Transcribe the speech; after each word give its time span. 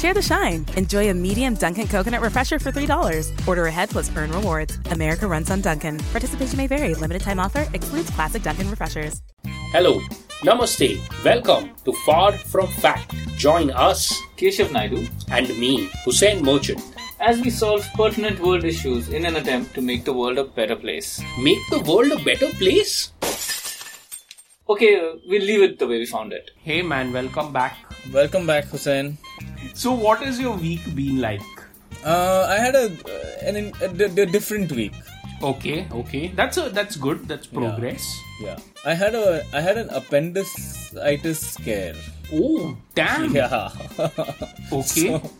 Share 0.00 0.14
the 0.14 0.22
shine. 0.22 0.64
Enjoy 0.76 1.10
a 1.10 1.14
medium 1.14 1.52
Dunkin' 1.52 1.86
coconut 1.86 2.22
refresher 2.22 2.58
for 2.58 2.72
$3. 2.72 3.46
Order 3.46 3.66
ahead 3.66 3.90
plus 3.90 4.10
earn 4.16 4.32
rewards. 4.32 4.78
America 4.90 5.26
runs 5.28 5.50
on 5.50 5.60
Dunkin'. 5.60 5.98
Participation 6.10 6.56
may 6.56 6.66
vary. 6.66 6.94
Limited 6.94 7.20
time 7.20 7.38
offer 7.38 7.66
excludes 7.74 8.08
classic 8.08 8.42
Dunkin' 8.42 8.70
refreshers. 8.70 9.20
Hello, 9.74 10.00
Namaste, 10.42 10.98
welcome 11.22 11.72
to 11.84 11.92
Far 12.06 12.32
From 12.32 12.66
Fact. 12.68 13.14
Join 13.36 13.70
us, 13.72 14.18
Keshav 14.38 14.72
Naidu, 14.72 15.06
and 15.28 15.46
me, 15.58 15.90
Hussein 16.06 16.42
Merchant, 16.42 16.80
as 17.20 17.38
we 17.42 17.50
solve 17.50 17.86
pertinent 17.92 18.40
world 18.40 18.64
issues 18.64 19.10
in 19.10 19.26
an 19.26 19.36
attempt 19.36 19.74
to 19.74 19.82
make 19.82 20.06
the 20.06 20.14
world 20.14 20.38
a 20.38 20.44
better 20.44 20.76
place. 20.76 21.22
Make 21.38 21.60
the 21.68 21.80
world 21.80 22.10
a 22.10 22.24
better 22.24 22.48
place? 22.54 23.12
Okay, 24.66 24.94
we'll 25.26 25.42
leave 25.42 25.62
it 25.62 25.78
the 25.78 25.86
way 25.86 25.98
we 25.98 26.06
found 26.06 26.32
it. 26.32 26.52
Hey 26.56 26.80
man, 26.80 27.12
welcome 27.12 27.52
back. 27.52 27.76
Welcome 28.14 28.46
back, 28.46 28.64
Hussein. 28.64 29.18
So, 29.74 29.92
what 29.92 30.18
has 30.20 30.40
your 30.40 30.56
week 30.56 30.94
been 30.94 31.20
like? 31.20 31.42
Uh, 32.04 32.46
I 32.48 32.56
had 32.58 32.74
a 32.74 32.86
uh, 32.86 33.46
an, 33.46 33.72
a, 33.80 33.86
a, 33.86 34.22
a 34.22 34.26
different 34.26 34.72
week. 34.72 34.92
Okay, 35.42 35.86
okay, 35.92 36.28
that's 36.36 36.58
a 36.58 36.68
that's 36.68 36.96
good. 36.96 37.26
That's 37.26 37.46
progress. 37.46 38.04
Yeah. 38.42 38.56
yeah. 38.56 38.58
I 38.84 38.94
had 38.94 39.14
a 39.14 39.42
I 39.52 39.60
had 39.60 39.78
an 39.78 39.88
appendicitis 39.90 41.40
scare. 41.54 41.96
Oh, 42.32 42.76
damn. 42.94 43.34
Yeah. 43.34 43.70
okay. 44.72 45.08
So, 45.08 45.30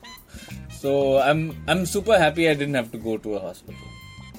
so 0.71 1.19
I'm 1.19 1.57
I'm 1.69 1.87
super 1.87 2.19
happy 2.19 2.49
I 2.49 2.55
didn't 2.55 2.75
have 2.75 2.91
to 2.93 2.99
go 2.99 3.19
to 3.19 3.35
a 3.35 3.41
hospital. 3.41 3.81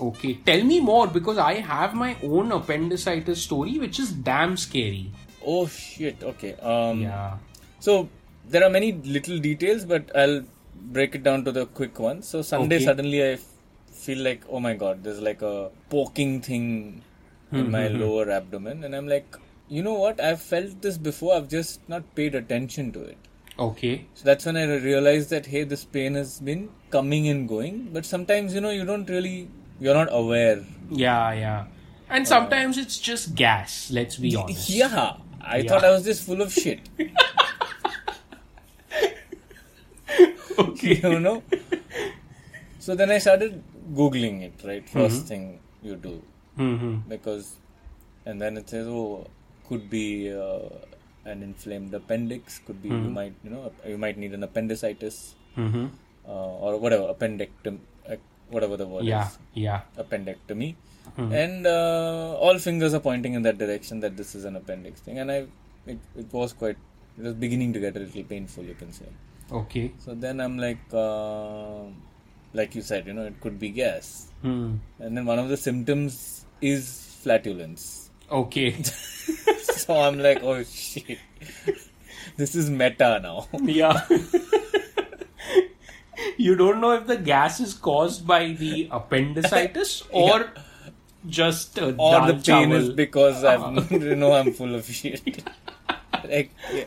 Okay, 0.02 0.34
tell 0.46 0.64
me 0.64 0.80
more 0.80 1.06
because 1.08 1.38
I 1.38 1.56
have 1.62 1.94
my 1.94 2.18
own 2.24 2.52
appendicitis 2.52 3.42
story, 3.42 3.78
which 3.78 4.00
is 4.00 4.12
damn 4.12 4.58
scary. 4.58 5.12
Oh 5.46 5.68
shit. 5.68 6.24
Okay. 6.24 6.54
Um. 6.56 7.02
Yeah. 7.02 7.38
So 7.80 8.10
there 8.48 8.64
are 8.64 8.70
many 8.70 8.92
little 8.94 9.38
details, 9.40 9.86
but 9.86 10.12
I'll 10.16 10.44
break 10.76 11.16
it 11.16 11.24
down 11.24 11.46
to 11.46 11.52
the 11.52 11.66
quick 11.68 12.00
ones. 12.00 12.28
So 12.28 12.42
Sunday, 12.42 12.78
Okay. 12.78 12.86
suddenly 12.86 13.22
I 13.24 13.32
f- 13.34 13.46
feel 13.92 14.20
like, 14.20 14.44
oh 14.50 14.60
my 14.60 14.74
god, 14.74 15.04
there's 15.04 15.22
like 15.22 15.42
a 15.42 15.70
poking 15.90 16.42
thing 16.42 17.02
in 17.52 17.66
hmm, 17.66 17.72
my 17.72 17.88
hmm, 17.88 17.96
hmm. 17.96 18.02
lower 18.02 18.30
abdomen, 18.32 18.84
and 18.84 18.96
I'm 18.96 19.08
like, 19.08 19.36
you 19.70 19.84
know 19.84 19.94
what? 19.94 20.20
I've 20.20 20.42
felt 20.42 20.82
this 20.82 20.98
before. 20.98 21.36
I've 21.36 21.48
just 21.50 21.88
not 21.88 22.04
paid 22.16 22.36
attention 22.36 22.92
to 22.94 23.02
it. 23.04 23.18
Okay. 23.60 24.06
So 24.16 24.26
that's 24.26 24.46
when 24.46 24.58
I 24.58 24.64
realized 24.78 25.30
that 25.30 25.46
hey, 25.46 25.64
this 25.64 25.84
pain 25.86 26.16
has 26.16 26.40
been 26.40 26.70
coming 26.90 27.28
and 27.28 27.48
going, 27.48 27.90
but 27.94 28.06
sometimes 28.06 28.54
you 28.54 28.62
know 28.62 28.70
you 28.72 28.86
don't 28.86 29.10
really, 29.10 29.50
you're 29.80 29.94
not 29.94 30.10
aware. 30.12 30.64
Yeah, 30.90 31.32
yeah. 31.34 31.66
And 32.10 32.24
uh, 32.26 32.30
sometimes 32.30 32.78
it's 32.78 32.98
just 33.00 33.36
gas. 33.36 33.90
Let's 33.92 34.18
be 34.18 34.36
honest. 34.36 34.70
Yeah, 34.70 35.18
I 35.40 35.58
Yeah. 35.58 35.70
thought 35.70 35.86
I 35.86 35.92
was 35.92 36.04
just 36.04 36.26
full 36.26 36.42
of 36.42 36.52
shit. 36.52 36.90
Okay. 40.60 40.96
you 41.04 41.20
know. 41.20 41.44
So 42.80 42.96
then 42.96 43.12
I 43.12 43.20
started 43.20 43.62
googling 43.94 44.42
it. 44.42 44.54
Right, 44.66 44.86
1st 44.88 45.22
thing 45.24 45.60
you 45.84 45.96
do 45.96 46.22
Mm-hmm. 46.58 47.08
because, 47.08 47.56
and 48.26 48.42
then 48.42 48.58
it 48.58 48.68
says, 48.70 48.88
oh, 48.88 49.28
could 49.70 49.90
be 49.90 50.34
uh, 50.34 50.68
an 51.26 51.44
inflamed 51.44 51.94
appendix. 51.94 52.60
Could 52.66 52.82
be 52.84 52.90
you 52.90 52.96
might 53.20 53.34
you 53.44 53.50
know 53.52 53.72
you 53.88 53.98
might 53.98 54.18
need 54.18 54.34
an 54.34 54.44
appendicitis 54.44 55.36
Mm-hmm. 55.58 55.86
uh, 56.28 56.32
or 56.66 56.78
whatever 56.78 57.04
appendectomy, 57.14 57.80
uh, 58.10 58.16
whatever 58.50 58.78
the 58.78 58.88
word 58.88 59.04
is. 59.04 59.08
Yeah, 59.10 59.28
is. 59.28 59.38
yeah. 59.54 59.82
appendectomy 59.98 60.76
and 61.18 61.68
uh, 61.68 62.36
all 62.40 62.58
fingers 62.58 62.94
are 62.94 63.00
pointing 63.00 63.34
in 63.34 63.42
that 63.42 63.58
direction 63.58 64.00
that 64.00 64.16
this 64.18 64.34
is 64.34 64.46
an 64.46 64.56
appendix 64.56 65.02
thing 65.02 65.20
and 65.20 65.30
i 65.32 65.40
it, 65.86 66.00
it 66.16 66.32
was 66.32 66.54
quite 66.54 66.78
it 67.18 67.24
was 67.24 67.34
beginning 67.34 67.74
to 67.74 67.80
get 67.80 67.96
a 67.98 68.00
little 68.00 68.24
painful 68.24 68.64
you 68.64 68.76
can 68.76 68.92
say 68.94 69.08
Okay. 69.52 69.92
so 70.00 70.14
then 70.16 70.40
i'm 70.40 70.58
like 70.58 70.80
uh, 70.94 71.84
like 72.54 72.74
you 72.76 72.82
said 72.82 73.06
you 73.08 73.14
know 73.14 73.26
it 73.26 73.40
could 73.42 73.60
be 73.60 73.70
gas 73.70 74.28
Hmm. 74.42 74.78
and 75.00 75.16
then 75.18 75.26
one 75.26 75.38
of 75.40 75.50
the 75.50 75.58
symptoms 75.58 76.46
is 76.62 77.18
flatulence 77.24 78.10
Okay. 78.32 78.82
so 78.84 79.94
i'm 80.00 80.18
like 80.20 80.42
oh 80.42 80.64
shit 80.64 81.20
this 82.38 82.56
is 82.56 82.70
meta 82.70 83.20
now 83.22 83.48
yeah. 83.62 84.02
you 86.38 86.56
don't 86.56 86.80
know 86.82 86.92
if 86.92 87.08
the 87.08 87.18
gas 87.18 87.60
is 87.60 87.74
caused 87.74 88.26
by 88.26 88.54
the 88.54 88.88
appendicitis 88.92 90.04
or 90.12 90.52
just 91.28 91.78
uh, 91.80 91.94
or 91.98 92.26
the 92.28 92.34
pain 92.46 92.72
is 92.72 92.90
chawal. 92.90 92.96
because 92.96 93.44
I'm 93.44 93.76
you 93.92 94.16
know 94.16 94.32
I'm 94.34 94.54
full 94.54 94.74
of 94.76 94.86
shit. 94.86 95.44
like, 96.24 96.52
yeah. 96.74 96.86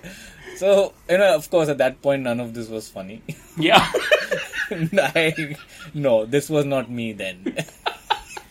So 0.57 0.93
you 1.09 1.19
know, 1.19 1.35
of 1.35 1.51
course, 1.51 1.69
at 1.69 1.79
that 1.79 2.01
point, 2.03 2.23
none 2.23 2.41
of 2.41 2.55
this 2.55 2.69
was 2.69 2.89
funny. 2.89 3.23
yeah. 3.59 3.91
I, 4.71 5.57
no, 5.95 6.25
this 6.25 6.49
was 6.49 6.65
not 6.65 6.91
me 6.91 7.13
then. 7.13 7.57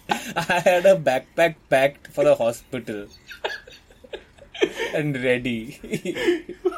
I 0.10 0.62
had 0.66 0.86
a 0.86 0.96
backpack 0.96 1.56
packed 1.70 2.08
for 2.08 2.24
the 2.24 2.36
hospital 2.36 3.08
and 4.94 5.16
ready. 5.24 5.80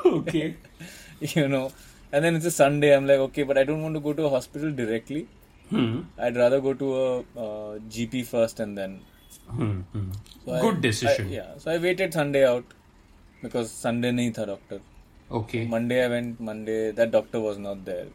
okay. 0.06 0.56
you 1.20 1.48
know, 1.48 1.72
and 2.12 2.24
then 2.24 2.36
it's 2.36 2.46
a 2.46 2.52
Sunday. 2.52 2.96
I'm 2.96 3.06
like, 3.08 3.20
okay, 3.30 3.44
but 3.44 3.58
I 3.58 3.64
don't 3.64 3.82
want 3.82 3.96
to 3.96 4.00
go 4.00 4.14
to 4.14 4.24
a 4.26 4.30
hospital 4.30 4.72
directly. 4.72 5.28
Hmm. 5.70 6.02
I'd 6.18 6.36
rather 6.38 6.62
go 6.62 6.74
to 6.74 6.96
a 6.96 7.20
uh, 7.20 7.80
GP 7.90 8.26
first 8.26 8.60
and 8.60 8.78
then 8.78 9.02
Hmm. 9.50 9.82
hmm. 9.94 10.10
So 10.46 10.54
I- 10.54 10.62
Good 10.62 10.82
decision. 10.82 11.28
I- 11.28 11.32
yeah. 11.32 11.58
So 11.58 11.72
I 11.72 11.78
waited 11.78 12.14
Sunday 12.14 12.46
out 12.48 12.64
because 13.42 13.70
Sunday 13.72 14.12
nahi 14.12 14.34
tha 14.34 14.46
doctor. 14.46 14.80
Okay. 15.32 15.66
Monday 15.66 16.04
I 16.06 16.08
went. 16.08 16.40
Monday 16.40 16.92
that 16.92 17.12
doctor 17.12 17.40
was 17.40 17.58
not 17.58 17.84
there. 17.86 18.08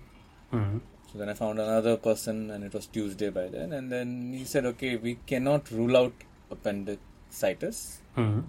Hmm. 0.50 0.78
So 1.12 1.19
then 1.19 1.28
I 1.28 1.34
found 1.34 1.59
another 1.59 1.97
person, 1.97 2.50
and 2.50 2.62
it 2.65 2.72
was 2.72 2.87
Tuesday 2.87 3.31
by 3.31 3.48
then. 3.48 3.72
And 3.72 3.91
then 3.91 4.32
he 4.32 4.44
said, 4.44 4.65
"Okay, 4.66 4.97
we 4.97 5.16
cannot 5.26 5.70
rule 5.70 5.97
out 5.97 6.12
appendicitis, 6.50 8.00
Hmm. 8.15 8.41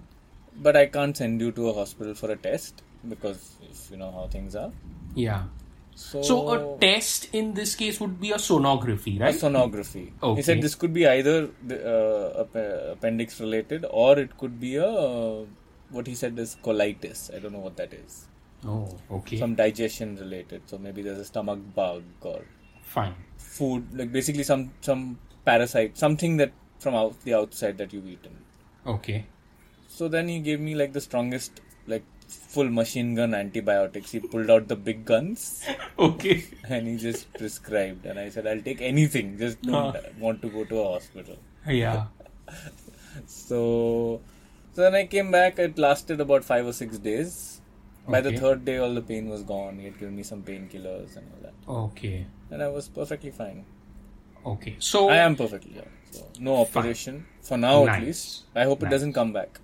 but 0.62 0.76
I 0.76 0.86
can't 0.86 1.16
send 1.16 1.40
you 1.40 1.50
to 1.52 1.68
a 1.70 1.72
hospital 1.72 2.14
for 2.14 2.30
a 2.30 2.36
test 2.36 2.82
because 3.08 3.56
if 3.70 3.90
you 3.90 3.96
know 3.96 4.10
how 4.12 4.26
things 4.28 4.54
are." 4.54 4.70
Yeah. 5.14 5.44
So, 5.94 6.22
So 6.22 6.36
a 6.52 6.78
test 6.80 7.28
in 7.34 7.52
this 7.54 7.74
case 7.74 8.00
would 8.00 8.18
be 8.20 8.30
a 8.32 8.36
sonography, 8.36 9.16
a 9.20 9.24
right? 9.24 9.34
sonography. 9.34 10.10
He 10.36 10.42
said 10.42 10.62
this 10.62 10.74
could 10.74 10.94
be 10.94 11.06
either 11.06 11.50
the, 11.66 11.76
uh, 11.94 12.40
app- 12.44 12.92
appendix 12.96 13.40
related 13.40 13.84
or 13.90 14.18
it 14.18 14.38
could 14.38 14.58
be 14.58 14.76
a 14.76 15.44
what 15.90 16.06
he 16.06 16.14
said 16.14 16.38
is 16.38 16.56
colitis. 16.64 17.34
I 17.34 17.40
don't 17.40 17.52
know 17.52 17.58
what 17.58 17.76
that 17.76 17.92
is. 17.92 18.26
Oh, 18.66 18.98
okay. 19.10 19.38
some 19.38 19.54
digestion 19.54 20.16
related. 20.16 20.62
So 20.66 20.78
maybe 20.78 21.02
there's 21.02 21.18
a 21.18 21.24
stomach 21.24 21.60
bug 21.74 22.02
or 22.22 22.42
Fine. 22.82 23.14
food, 23.38 23.86
like 23.92 24.12
basically 24.12 24.42
some 24.42 24.72
some 24.80 25.18
parasite, 25.44 25.96
something 25.98 26.36
that 26.38 26.52
from 26.78 26.94
out 26.94 27.20
the 27.24 27.34
outside 27.34 27.78
that 27.78 27.92
you've 27.92 28.06
eaten. 28.08 28.36
Okay. 28.86 29.26
So 29.88 30.08
then 30.08 30.28
he 30.28 30.40
gave 30.40 30.60
me 30.60 30.74
like 30.74 30.92
the 30.92 31.00
strongest, 31.00 31.60
like 31.86 32.04
full 32.28 32.68
machine 32.70 33.14
gun 33.14 33.34
antibiotics. 33.34 34.10
He 34.10 34.20
pulled 34.20 34.50
out 34.50 34.66
the 34.68 34.74
big 34.76 35.04
guns 35.04 35.64
Okay. 35.98 36.44
and 36.68 36.88
he 36.88 36.96
just 36.96 37.32
prescribed. 37.34 38.06
And 38.06 38.18
I 38.18 38.30
said, 38.30 38.46
I'll 38.46 38.60
take 38.62 38.80
anything, 38.80 39.38
just 39.38 39.60
don't 39.62 39.96
want 40.18 40.40
to 40.42 40.48
go 40.48 40.64
to 40.64 40.78
a 40.80 40.92
hospital. 40.92 41.36
Yeah. 41.68 42.06
So, 43.26 44.20
so 44.72 44.80
then 44.82 44.94
I 44.94 45.06
came 45.06 45.30
back. 45.30 45.58
It 45.58 45.76
lasted 45.78 46.20
about 46.20 46.44
five 46.44 46.66
or 46.66 46.72
six 46.72 46.96
days. 46.98 47.51
By 48.08 48.20
the 48.20 48.36
third 48.36 48.64
day, 48.64 48.78
all 48.78 48.92
the 48.94 49.00
pain 49.02 49.28
was 49.28 49.42
gone. 49.42 49.78
He 49.78 49.84
had 49.84 49.98
given 49.98 50.16
me 50.16 50.22
some 50.22 50.42
painkillers 50.42 51.16
and 51.16 51.26
all 51.32 51.42
that, 51.42 51.54
Okay. 51.68 52.26
and 52.50 52.62
I 52.62 52.68
was 52.68 52.88
perfectly 52.88 53.30
fine. 53.30 53.64
Okay. 54.44 54.74
So 54.80 55.08
I 55.08 55.18
am 55.18 55.36
perfectly 55.36 55.72
fine. 55.74 55.92
So 56.10 56.26
no 56.40 56.64
Fine. 56.64 56.66
operation 56.84 57.26
for 57.42 57.56
now, 57.56 57.84
Nice. 57.84 57.96
at 57.96 58.02
least. 58.02 58.42
I 58.56 58.64
hope 58.64 58.82
it 58.82 58.90
doesn't 58.90 59.12
come 59.12 59.32
back. 59.32 59.60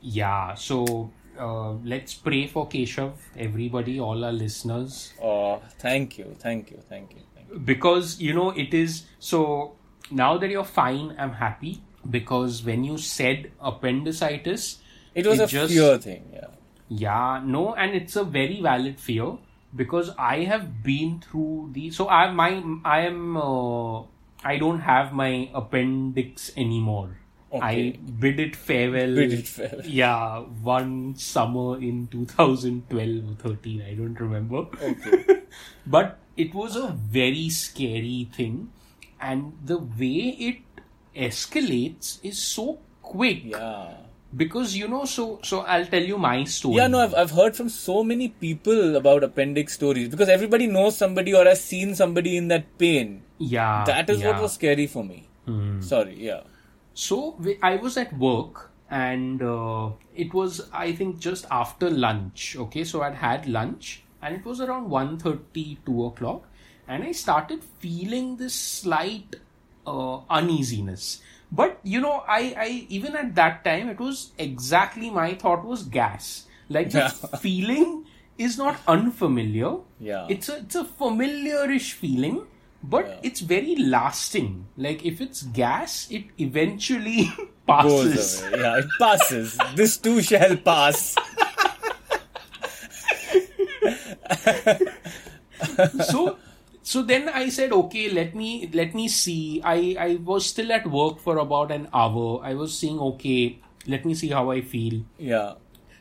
Yeah. 0.00 0.54
So 0.54 1.10
uh, 1.38 1.72
let's 1.84 2.14
pray 2.14 2.46
for 2.46 2.66
Keshav, 2.68 3.12
everybody, 3.36 4.00
all 4.00 4.24
our 4.24 4.32
listeners, 4.32 5.12
Oh, 5.22 5.60
thank 5.78 6.16
you, 6.18 6.34
thank 6.38 6.70
you, 6.70 6.78
thank 6.88 7.12
you. 7.14 7.20
Thank 7.34 7.50
you. 7.50 7.58
because 7.58 8.20
you 8.20 8.32
know 8.32 8.50
it 8.50 8.72
is 8.72 9.04
so. 9.18 9.74
Now 10.10 10.36
that 10.38 10.50
you're 10.50 10.64
fine, 10.64 11.14
I'm 11.18 11.32
happy 11.32 11.82
because 12.10 12.62
when 12.64 12.84
you 12.84 12.96
said 12.98 13.50
appendicitis, 13.60 14.78
It 15.14 15.26
was 15.26 15.38
a 15.40 15.46
just- 15.46 15.72
fear 15.72 15.96
thing, 15.98 16.30
yeah. 16.32 16.46
Yeah, 16.88 17.40
no, 17.44 17.74
and 17.74 17.94
it's 17.94 18.16
a 18.16 18.24
very 18.24 18.60
valid 18.60 19.00
fear 19.00 19.38
because 19.74 20.10
I 20.18 20.44
have 20.44 20.82
been 20.82 21.20
through 21.20 21.70
the. 21.72 21.90
So 21.90 22.08
I 22.08 22.30
my 22.30 22.62
I 22.84 23.00
am 23.00 23.36
uh, 23.36 24.02
I 24.44 24.58
don't 24.58 24.80
have 24.80 25.12
my 25.12 25.50
appendix 25.54 26.52
anymore. 26.56 27.18
I 27.62 27.98
bid 28.18 28.40
it 28.40 28.56
farewell. 28.56 29.14
Bid 29.14 29.32
it 29.32 29.48
farewell. 29.48 29.86
Yeah, 29.86 30.40
one 30.40 31.14
summer 31.16 31.80
in 31.80 32.08
2012 32.08 33.30
or 33.30 33.50
13, 33.50 33.82
I 33.82 33.94
don't 33.94 34.18
remember. 34.18 34.66
Okay. 34.82 35.42
but 35.86 36.18
it 36.36 36.52
was 36.52 36.74
a 36.74 36.88
very 36.88 37.48
scary 37.50 38.28
thing, 38.34 38.72
and 39.20 39.52
the 39.64 39.78
way 39.78 40.34
it 40.50 40.58
escalates 41.14 42.18
is 42.24 42.38
so 42.38 42.80
quick. 43.02 43.44
yeah. 43.44 44.03
Because 44.36 44.76
you 44.76 44.88
know, 44.88 45.04
so 45.04 45.38
so 45.42 45.60
I'll 45.60 45.86
tell 45.86 46.02
you 46.02 46.18
my 46.18 46.44
story. 46.44 46.76
Yeah, 46.76 46.86
no, 46.88 47.00
I've, 47.00 47.14
I've 47.14 47.30
heard 47.30 47.54
from 47.56 47.68
so 47.68 48.02
many 48.02 48.28
people 48.28 48.96
about 48.96 49.22
appendix 49.22 49.74
stories 49.74 50.08
because 50.08 50.28
everybody 50.28 50.66
knows 50.66 50.96
somebody 50.96 51.34
or 51.34 51.44
has 51.44 51.62
seen 51.62 51.94
somebody 51.94 52.36
in 52.36 52.48
that 52.48 52.66
pain. 52.78 53.22
yeah, 53.38 53.84
That 53.86 54.08
is 54.10 54.18
what 54.18 54.24
yeah. 54.26 54.34
Hmm. 54.36 54.42
was 54.42 54.54
scary 54.54 54.86
for 54.86 55.04
me. 55.04 55.28
Sorry, 55.80 56.16
yeah. 56.24 56.40
So 56.94 57.36
we- 57.38 57.58
I 57.62 57.76
was 57.76 57.96
at 57.98 58.16
work 58.18 58.70
and 58.90 59.42
uh, 59.42 59.90
it 60.14 60.32
was 60.32 60.68
I 60.72 60.92
think 60.92 61.18
just 61.18 61.46
after 61.50 61.90
lunch. 61.90 62.56
Okay, 62.66 62.84
so 62.84 63.02
I'd 63.02 63.14
had 63.16 63.46
lunch 63.46 64.02
and 64.22 64.34
it 64.36 64.44
was 64.44 64.60
around 64.60 64.88
1.30, 64.90 65.78
2 65.84 66.04
o'clock, 66.06 66.48
and 66.88 67.04
I 67.04 67.12
started 67.12 67.62
feeling 67.78 68.36
this 68.38 68.54
slight 68.54 69.36
uh, 69.86 70.20
uneasiness. 70.30 71.20
But 71.60 71.78
you 71.84 72.00
know, 72.00 72.24
I, 72.26 72.40
I 72.66 72.86
even 72.88 73.14
at 73.16 73.34
that 73.36 73.64
time 73.64 73.88
it 73.90 74.00
was 74.00 74.32
exactly 74.38 75.10
my 75.10 75.34
thought 75.34 75.64
was 75.64 75.82
gas. 75.84 76.46
Like 76.68 76.90
the 76.90 76.98
Yeah. 77.04 77.36
feeling 77.44 78.06
is 78.38 78.58
not 78.58 78.76
unfamiliar. 78.88 79.76
Yeah. 80.00 80.26
It's 80.28 80.48
a 80.48 80.56
it's 80.64 80.74
a 80.74 80.84
familiarish 81.02 81.92
feeling, 81.92 82.40
but 82.94 83.20
it's 83.22 83.38
very 83.40 83.76
lasting. 83.76 84.66
Like 84.76 85.04
if 85.12 85.20
it's 85.20 85.42
gas, 85.60 86.08
it 86.10 86.24
eventually 86.48 87.30
passes. 87.68 88.42
Yeah, 88.50 88.78
it 88.82 88.88
passes. 88.98 89.56
this 89.76 89.96
too 90.08 90.20
shall 90.22 90.56
pass. 90.56 91.14
so 96.10 96.36
so 96.86 97.02
then 97.02 97.28
I 97.30 97.48
said, 97.48 97.72
okay, 97.72 98.10
let 98.10 98.34
me 98.34 98.68
let 98.74 98.94
me 98.94 99.08
see. 99.08 99.62
I 99.64 99.96
I 99.98 100.08
was 100.16 100.44
still 100.46 100.70
at 100.70 100.86
work 100.86 101.18
for 101.18 101.38
about 101.38 101.70
an 101.76 101.88
hour. 101.94 102.40
I 102.44 102.52
was 102.54 102.76
saying, 102.78 102.98
okay, 103.10 103.58
let 103.86 104.04
me 104.04 104.14
see 104.14 104.28
how 104.28 104.50
I 104.50 104.60
feel. 104.60 105.02
Yeah. 105.18 105.54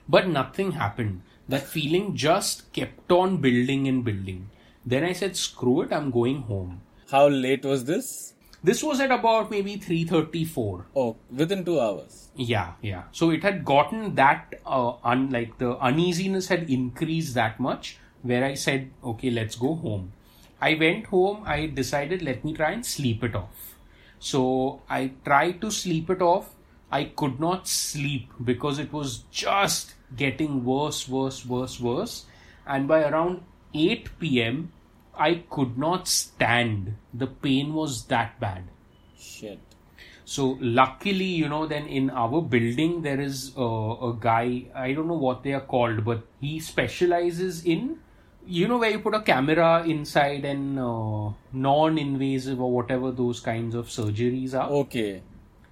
But 0.10 0.28
nothing 0.28 0.74
happened. 0.74 1.22
That 1.48 1.64
feeling 1.76 2.18
just 2.18 2.72
kept 2.74 3.12
on 3.12 3.38
building 3.38 3.88
and 3.88 4.04
building. 4.04 4.50
Then 4.86 5.06
I 5.06 5.14
said, 5.14 5.38
screw 5.38 5.82
it, 5.84 5.94
I'm 5.94 6.12
going 6.12 6.42
home. 6.44 6.82
How 7.12 7.28
late 7.28 7.64
was 7.64 7.86
this? 7.86 8.34
This 8.62 8.84
was 8.84 9.00
at 9.00 9.12
about 9.12 9.52
maybe 9.52 9.76
3:34. 9.78 10.86
Oh, 10.96 11.16
within 11.32 11.64
two 11.64 11.80
hours. 11.80 12.28
Yeah, 12.36 12.74
yeah. 12.82 13.04
So 13.12 13.30
it 13.30 13.44
had 13.44 13.64
gotten 13.64 14.16
that, 14.16 14.60
uh, 14.66 14.94
un- 15.04 15.30
like 15.30 15.58
the 15.60 15.78
uneasiness 15.78 16.48
had 16.48 16.70
increased 16.70 17.36
that 17.36 17.60
much 17.60 17.98
where 18.22 18.44
I 18.44 18.54
said, 18.56 18.92
okay, 19.04 19.30
let's 19.30 19.56
go 19.56 19.76
home. 19.76 20.12
I 20.64 20.76
went 20.80 21.08
home, 21.08 21.44
I 21.46 21.66
decided, 21.68 22.22
let 22.22 22.46
me 22.46 22.54
try 22.54 22.72
and 22.72 22.86
sleep 22.86 23.24
it 23.24 23.36
off. 23.36 23.76
So 24.20 24.82
I 24.90 25.12
tried 25.26 25.60
to 25.62 25.72
sleep 25.72 26.10
it 26.10 26.22
off. 26.22 26.52
I 26.90 27.06
could 27.06 27.40
not 27.40 27.68
sleep 27.68 28.32
because 28.44 28.80
it 28.80 28.94
was 28.94 29.24
just 29.30 29.96
getting 30.16 30.64
worse, 30.64 31.10
worse, 31.10 31.46
worse, 31.46 31.80
worse. 31.82 32.26
And 32.66 32.88
by 32.88 33.04
around 33.04 33.42
8 33.74 34.20
pm, 34.20 34.72
I 35.18 35.44
could 35.50 35.78
not 35.78 36.08
stand. 36.08 36.96
The 37.14 37.28
pain 37.28 37.74
was 37.74 38.06
that 38.06 38.40
bad. 38.40 38.64
Shit. 39.18 39.60
So 40.24 40.58
luckily, 40.62 41.26
you 41.26 41.50
know, 41.50 41.68
then 41.68 41.88
in 41.88 42.10
our 42.10 42.42
building 42.42 43.02
there 43.02 43.20
is 43.20 43.52
a, 43.58 43.62
a 43.62 44.16
guy. 44.18 44.64
I 44.74 44.94
don't 44.94 45.08
know 45.10 45.24
what 45.28 45.44
they 45.44 45.54
are 45.54 45.68
called, 45.76 46.06
but 46.06 46.24
he 46.40 46.60
specializes 46.62 47.66
in, 47.66 47.98
you 48.46 48.68
know, 48.68 48.78
where 48.78 48.92
you 48.92 49.00
put 49.00 49.16
a 49.16 49.22
camera 49.22 49.84
inside 49.86 50.46
and 50.46 50.80
uh, 50.80 51.32
non-invasive 51.54 52.60
or 52.62 52.72
whatever 52.72 53.12
those 53.12 53.40
kinds 53.40 53.76
of 53.76 53.88
surgeries 53.88 54.54
are. 54.54 54.70
Okay. 54.70 55.22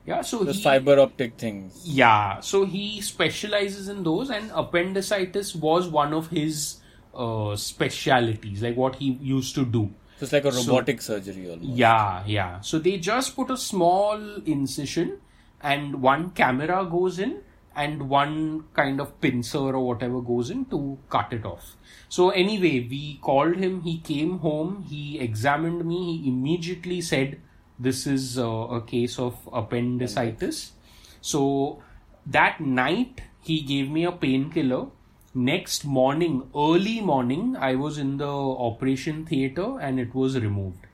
Yeah, 0.05 0.21
so 0.21 0.43
the 0.43 0.53
he, 0.53 0.63
fiber 0.63 0.99
optic 0.99 1.37
things. 1.37 1.83
yeah, 1.85 2.39
so 2.39 2.65
he 2.65 3.01
specializes 3.01 3.87
in 3.87 4.01
those, 4.03 4.31
and 4.31 4.49
appendicitis 4.55 5.53
was 5.55 5.87
one 5.87 6.11
of 6.11 6.27
his 6.29 6.77
uh, 7.13 7.55
specialities, 7.55 8.63
like 8.63 8.75
what 8.75 8.95
he 8.95 9.11
used 9.21 9.53
to 9.55 9.63
do. 9.65 9.91
So 10.17 10.23
it's 10.23 10.33
like 10.33 10.45
a 10.45 10.51
So- 10.51 10.71
robotic 10.71 11.01
surgery 11.03 11.49
almost. 11.49 11.69
Yeah, 11.69 12.23
yeah. 12.25 12.61
So 12.61 12.79
they 12.79 12.97
just 12.97 13.35
put 13.35 13.51
a 13.51 13.57
small 13.57 14.19
incision 14.45 15.19
and 15.61 16.01
one 16.01 16.31
camera 16.31 16.83
goes 16.89 17.19
in 17.19 17.41
and 17.75 18.09
one 18.09 18.65
kind 18.73 18.99
of 18.99 19.19
pincer 19.21 19.57
or 19.59 19.85
whatever 19.85 20.21
goes 20.21 20.49
in 20.49 20.65
to 20.65 20.97
cut 21.09 21.31
it 21.31 21.45
off. 21.45 21.75
So 22.09 22.29
anyway, 22.29 22.87
we 22.89 23.19
called 23.21 23.55
him, 23.55 23.81
he 23.81 23.99
came 23.99 24.39
home, 24.39 24.85
he 24.89 25.19
examined 25.19 25.85
me, 25.85 26.17
he 26.17 26.29
immediately 26.29 27.01
said 27.01 27.39
this 27.79 28.05
is 28.05 28.37
uh, 28.37 28.45
a 28.45 28.81
case 28.81 29.17
of 29.17 29.37
appendicitis. 29.51 30.73
So 31.21 31.81
that 32.25 32.59
night 32.59 33.21
he 33.41 33.61
gave 33.61 33.89
me 33.89 34.03
a 34.05 34.11
painkiller. 34.11 34.87
Next 35.33 35.85
morning, 35.85 36.49
early 36.53 36.99
morning, 36.99 37.55
I 37.55 37.75
was 37.75 37.97
in 37.97 38.17
the 38.17 38.27
operation 38.27 39.25
theater 39.25 39.79
and 39.79 39.97
it 39.97 40.13
was 40.13 40.37
removed. 40.37 40.85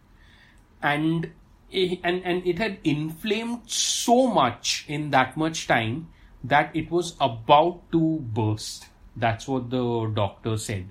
And 0.81 1.31
and 1.73 2.21
and 2.23 2.45
it 2.45 2.59
had 2.59 2.77
inflamed 2.83 3.61
so 3.65 4.27
much 4.27 4.85
in 4.87 5.09
that 5.09 5.35
much 5.35 5.67
time 5.67 6.07
that 6.47 6.75
it 6.75 6.91
was 6.91 7.15
about 7.19 7.91
to 7.91 8.19
burst. 8.19 8.87
That's 9.15 9.47
what 9.47 9.69
the 9.69 10.11
doctor 10.13 10.57
said. 10.57 10.87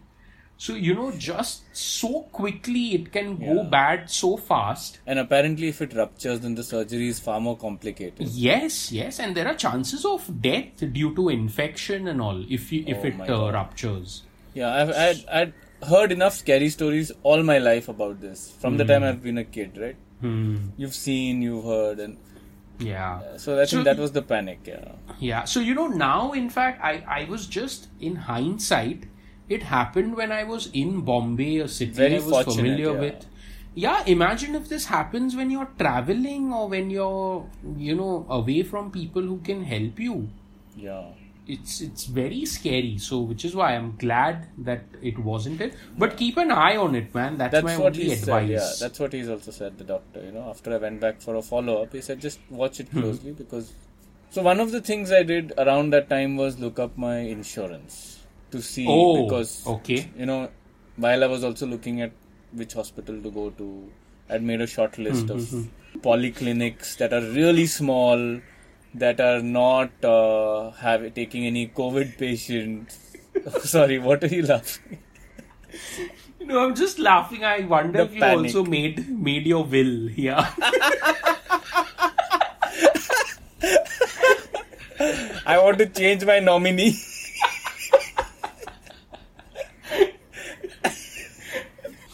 So 0.59 0.75
you 0.75 0.95
know, 0.95 1.13
just 1.13 1.65
so 1.77 2.23
quickly 2.33 2.95
it 2.95 3.13
can 3.13 3.37
go 3.37 3.65
bad 3.65 4.11
so 4.11 4.37
fast. 4.39 5.01
And 5.07 5.19
apparently, 5.19 5.69
if 5.69 5.83
it 5.83 5.95
ruptures, 5.95 6.41
then 6.41 6.55
the 6.55 6.65
surgery 6.65 7.09
is 7.09 7.21
far 7.21 7.41
more 7.41 7.57
complicated. 7.59 8.27
Yes, 8.29 8.91
yes, 8.91 9.21
and 9.21 9.37
there 9.37 9.47
are 9.47 9.55
chances 9.55 10.05
of 10.07 10.41
death 10.41 10.83
due 10.93 11.15
to 11.15 11.29
infection 11.29 12.09
and 12.09 12.23
all 12.23 12.43
if 12.49 12.73
you, 12.73 12.85
if 12.87 13.05
Oh 13.05 13.25
it 13.25 13.31
uh, 13.31 13.53
ruptures. 13.53 14.23
Yeah, 14.55 14.75
I've 14.75 14.91
I'd, 14.91 15.25
I'd 15.29 15.53
heard 15.87 16.11
enough 16.11 16.35
scary 16.35 16.71
stories 16.71 17.13
all 17.23 17.43
my 17.43 17.59
life 17.59 17.89
about 17.91 18.21
this 18.23 18.51
from 18.59 18.79
the 18.79 18.85
time 18.87 19.05
I've 19.05 19.23
been 19.23 19.37
a 19.37 19.45
kid, 19.45 19.77
right? 19.77 19.97
Hmm. 20.23 20.71
You've 20.79 20.95
seen, 20.95 21.43
you've 21.43 21.65
heard, 21.65 22.01
and 22.01 22.17
Yeah. 22.79 23.21
so 23.37 23.59
I 23.61 23.65
So- 23.65 23.77
think 23.77 23.85
that 23.85 23.99
was 23.99 24.13
the 24.13 24.23
panic. 24.23 24.61
Yeah. 24.67 24.93
Yeah. 25.19 25.45
So 25.45 25.61
you 25.61 25.75
know 25.75 25.87
now, 25.87 26.33
in 26.33 26.51
fact, 26.51 26.83
I 26.83 27.03
I 27.21 27.25
was 27.25 27.47
just 27.47 27.89
in 28.01 28.17
hindsight. 28.31 29.07
It 29.49 29.63
happened 29.63 30.17
when 30.17 30.33
I 30.33 30.43
was 30.45 30.69
in 30.73 31.01
Bombay, 31.03 31.59
a 31.59 31.69
city 31.69 31.93
Very 31.93 32.17
I 32.17 32.21
was 32.21 32.55
familiar 32.55 32.93
yeah. 32.93 33.01
with. 33.01 33.27
Yeah, 33.75 34.03
imagine 34.07 34.55
if 34.55 34.69
this 34.71 34.87
happens 34.87 35.37
when 35.37 35.51
you're 35.51 35.69
traveling 35.79 36.53
or 36.53 36.67
when 36.69 36.89
you're, 36.91 37.47
you 37.77 37.95
know, 37.95 38.25
away 38.29 38.63
from 38.63 38.91
people 38.91 39.23
who 39.23 39.39
can 39.49 39.63
help 39.65 40.01
you. 40.01 40.29
Yeah. 40.75 41.05
It's 41.49 41.81
it's 41.81 42.05
very 42.07 42.45
scary. 42.45 42.99
So, 42.99 43.21
which 43.21 43.45
is 43.45 43.55
why 43.55 43.75
I'm 43.77 43.97
glad 43.97 44.49
that 44.59 44.83
it 45.01 45.19
wasn't 45.19 45.61
it. 45.61 45.75
But 45.97 46.17
keep 46.17 46.37
an 46.39 46.51
eye 46.51 46.77
on 46.77 46.95
it, 46.97 47.15
man. 47.15 47.37
That's, 47.39 47.53
That's 47.53 47.65
my 47.65 47.77
what 47.79 47.93
only 47.95 48.13
advice. 48.13 48.25
said. 48.25 48.49
Yeah, 48.49 48.73
that's 48.81 48.99
what 48.99 49.13
he's 49.13 49.29
also 49.29 49.53
said. 49.53 49.79
The 49.79 49.85
doctor, 49.85 50.25
you 50.25 50.33
know, 50.33 50.49
after 50.51 50.75
I 50.75 50.79
went 50.79 51.01
back 51.01 51.21
for 51.21 51.37
a 51.37 51.43
follow 51.43 51.83
up, 51.83 51.93
he 51.93 52.01
said 52.01 52.21
just 52.21 52.41
watch 52.51 52.79
Hmm. 52.79 52.83
it 52.83 52.91
closely 52.91 53.33
because. 53.33 53.73
So 54.31 54.43
one 54.43 54.59
of 54.61 54.73
the 54.73 54.81
things 54.81 55.13
I 55.13 55.23
did 55.23 55.53
around 55.57 55.91
that 55.91 56.09
time 56.11 56.37
was 56.37 56.59
look 56.59 56.79
up 56.81 56.99
my 56.99 57.19
insurance 57.19 58.25
to 58.51 58.61
see 58.61 58.87
Oh, 58.89 59.23
because 59.25 59.65
okay. 59.67 60.11
you 60.19 60.27
know 60.27 60.51
while 60.97 61.23
I 61.23 61.27
was 61.29 61.45
also 61.45 61.67
looking 61.67 62.01
at 62.03 62.11
which 62.53 62.73
hospital 62.75 63.23
to 63.23 63.31
go 63.31 63.51
to, 63.51 63.91
I'd 64.29 64.43
made 64.43 64.61
a 64.61 64.67
short 64.67 64.99
list 64.99 65.31
of 65.31 65.39
Mm-hmm. 65.41 66.01
polyclinics 66.01 66.97
that 66.99 67.13
are 67.13 67.21
really 67.21 67.67
small, 67.67 68.41
that 68.99 69.21
are 69.21 69.41
not 69.43 70.05
uh, 70.05 70.71
have 70.73 71.15
taking 71.15 71.47
any 71.47 71.69
COVID 71.69 72.17
patients. 72.19 72.99
Sorry, 73.65 73.99
what 73.99 74.25
are 74.25 74.29
you 74.29 74.43
laughing? 74.43 74.99
No, 76.41 76.61
I'm 76.65 76.75
just 76.75 76.99
laughing. 76.99 77.45
I 77.45 77.61
wonder 77.61 77.99
The 77.99 78.05
if 78.05 78.15
you 78.15 78.21
panic. 78.21 78.45
also 78.55 78.65
made 78.65 79.09
made 79.29 79.47
your 79.47 79.65
will. 79.65 80.11
Yeah. 80.11 80.53
I 85.47 85.59
want 85.59 85.79
to 85.79 85.87
change 85.87 86.25
my 86.25 86.41
nominee. 86.41 86.97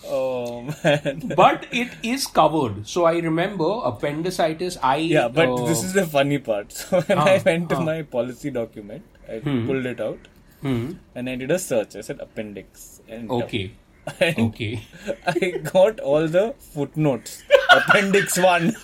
oh 0.04 0.71
man. 0.84 1.32
but 1.36 1.66
it 1.70 1.88
is 2.02 2.26
covered. 2.26 2.86
So 2.86 3.04
I 3.04 3.18
remember 3.18 3.70
appendicitis. 3.84 4.78
I 4.82 4.96
Yeah, 4.96 5.28
but 5.28 5.48
uh, 5.48 5.66
this 5.66 5.82
is 5.84 5.92
the 5.92 6.06
funny 6.06 6.38
part. 6.38 6.72
So 6.82 7.00
when 7.02 7.18
Ah, 7.18 7.24
I 7.34 7.42
went 7.44 7.68
to 7.70 7.76
ah. 7.76 7.80
my 7.84 8.02
policy 8.02 8.50
document, 8.50 9.02
I 9.28 9.38
pulled 9.40 9.86
it 9.86 10.00
out 10.00 10.18
hmm, 10.60 10.92
and 11.14 11.28
I 11.28 11.36
did 11.36 11.50
a 11.50 11.58
search. 11.58 11.96
I 11.96 12.00
said 12.00 12.20
appendix. 12.20 13.00
And 13.08 13.30
okay, 13.30 13.72
and 14.20 14.38
okay. 14.48 14.82
I 15.26 15.50
got 15.72 16.00
all 16.00 16.26
the 16.28 16.54
footnotes. 16.58 17.42
appendix 17.70 18.38
1. 18.38 18.74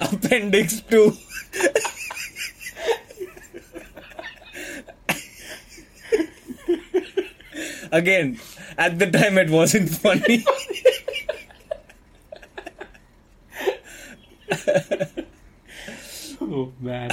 Appendix 0.00 0.80
2. 0.82 1.16
Again, 7.90 8.38
at 8.78 8.98
the 8.98 9.10
time 9.10 9.38
it 9.38 9.50
wasn't 9.50 9.88
funny. 9.90 10.44
Oh 16.40 16.72
man. 16.80 17.10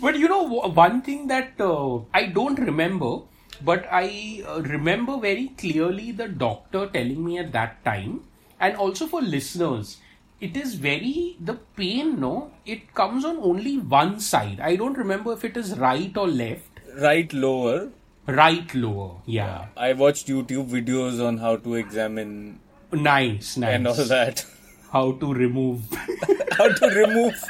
but 0.00 0.16
you 0.18 0.28
know 0.28 0.42
one 0.42 1.02
thing 1.02 1.26
that 1.28 1.60
uh, 1.60 1.98
I 2.14 2.26
don't 2.26 2.58
remember, 2.58 3.20
but 3.62 3.86
I 3.90 4.42
uh, 4.46 4.60
remember 4.62 5.18
very 5.18 5.48
clearly 5.58 6.12
the 6.12 6.28
doctor 6.28 6.86
telling 6.86 7.24
me 7.24 7.38
at 7.38 7.52
that 7.52 7.84
time, 7.84 8.24
and 8.60 8.76
also 8.76 9.06
for 9.06 9.20
listeners, 9.22 9.96
it 10.40 10.56
is 10.56 10.74
very 10.74 11.36
the 11.40 11.54
pain. 11.76 12.20
No, 12.20 12.52
it 12.66 12.94
comes 12.94 13.24
on 13.24 13.38
only 13.38 13.78
one 13.78 14.20
side. 14.20 14.60
I 14.60 14.76
don't 14.76 14.98
remember 14.98 15.32
if 15.32 15.44
it 15.44 15.56
is 15.56 15.78
right 15.78 16.16
or 16.16 16.28
left. 16.28 16.80
right 17.02 17.32
lower. 17.32 17.90
Right 18.36 18.74
lower. 18.74 19.16
Yeah. 19.26 19.66
I 19.76 19.92
watched 19.92 20.28
YouTube 20.28 20.68
videos 20.70 21.24
on 21.26 21.38
how 21.38 21.56
to 21.56 21.74
examine 21.74 22.60
Nice. 22.92 23.56
Nice. 23.56 23.74
and 23.74 23.86
all 23.86 23.94
that. 23.94 24.44
How 24.92 25.12
to 25.12 25.32
remove. 25.32 25.82
how 26.58 26.66
to 26.68 26.86
remove. 26.88 27.40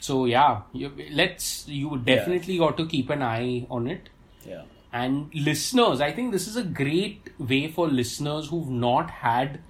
so 0.00 0.24
yeah, 0.24 0.62
you, 0.72 0.90
let's. 1.12 1.68
You 1.68 1.98
definitely 2.04 2.58
got 2.58 2.76
to 2.78 2.86
keep 2.86 3.10
an 3.10 3.22
eye 3.22 3.64
on 3.70 3.86
it. 3.86 4.08
Yeah. 4.44 4.62
And 4.92 5.30
listeners, 5.32 6.00
I 6.00 6.10
think 6.10 6.32
this 6.32 6.48
is 6.48 6.56
a 6.56 6.64
great 6.64 7.30
way 7.38 7.70
for 7.70 7.86
listeners 7.86 8.48
who've 8.48 8.68
not 8.68 9.08
had 9.10 9.60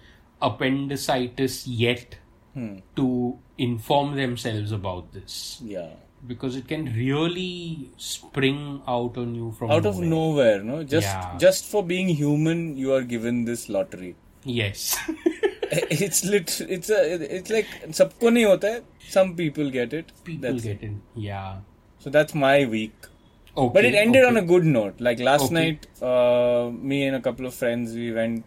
appendicitis 0.40 1.66
yet 1.66 2.16
hmm. 2.54 2.76
to 2.94 3.38
inform 3.58 4.16
themselves 4.16 4.72
about 4.72 5.12
this 5.12 5.60
Yeah 5.64 5.90
because 6.26 6.56
it 6.56 6.66
can 6.68 6.84
really 6.94 7.90
spring 7.96 8.82
out 8.86 9.16
on 9.16 9.34
you 9.34 9.52
from 9.58 9.70
out 9.70 9.84
nowhere. 9.84 10.04
of 10.04 10.10
nowhere 10.14 10.62
no 10.62 10.82
just 10.82 11.06
yeah. 11.06 11.36
just 11.38 11.64
for 11.64 11.82
being 11.82 12.08
human 12.08 12.76
you 12.76 12.92
are 12.92 13.02
given 13.02 13.44
this 13.44 13.68
lottery 13.68 14.14
yes 14.44 14.96
it's 15.70 16.24
lit 16.24 16.60
it's 16.76 16.90
a 16.90 17.00
it's 17.38 17.50
like 17.56 17.66
sabko 18.00 18.32
nahi 18.36 18.44
hota 18.50 18.72
hai. 18.74 18.82
some 19.16 19.34
people 19.40 19.70
get 19.78 19.92
it 20.00 20.12
people 20.24 20.48
that's 20.48 20.68
get 20.70 20.82
it. 20.82 20.90
it 20.90 21.24
yeah 21.28 21.58
so 22.04 22.10
that's 22.16 22.34
my 22.46 22.56
week 22.76 23.08
okay, 23.56 23.72
but 23.74 23.84
it 23.84 23.94
ended 24.04 24.22
okay. 24.22 24.30
on 24.30 24.36
a 24.42 24.46
good 24.52 24.66
note 24.76 25.00
like 25.08 25.20
last 25.30 25.46
okay. 25.46 25.54
night 25.58 25.86
uh, 26.10 26.70
me 26.92 27.00
and 27.06 27.16
a 27.16 27.22
couple 27.28 27.46
of 27.50 27.54
friends 27.62 27.94
we 27.94 28.12
went 28.12 28.44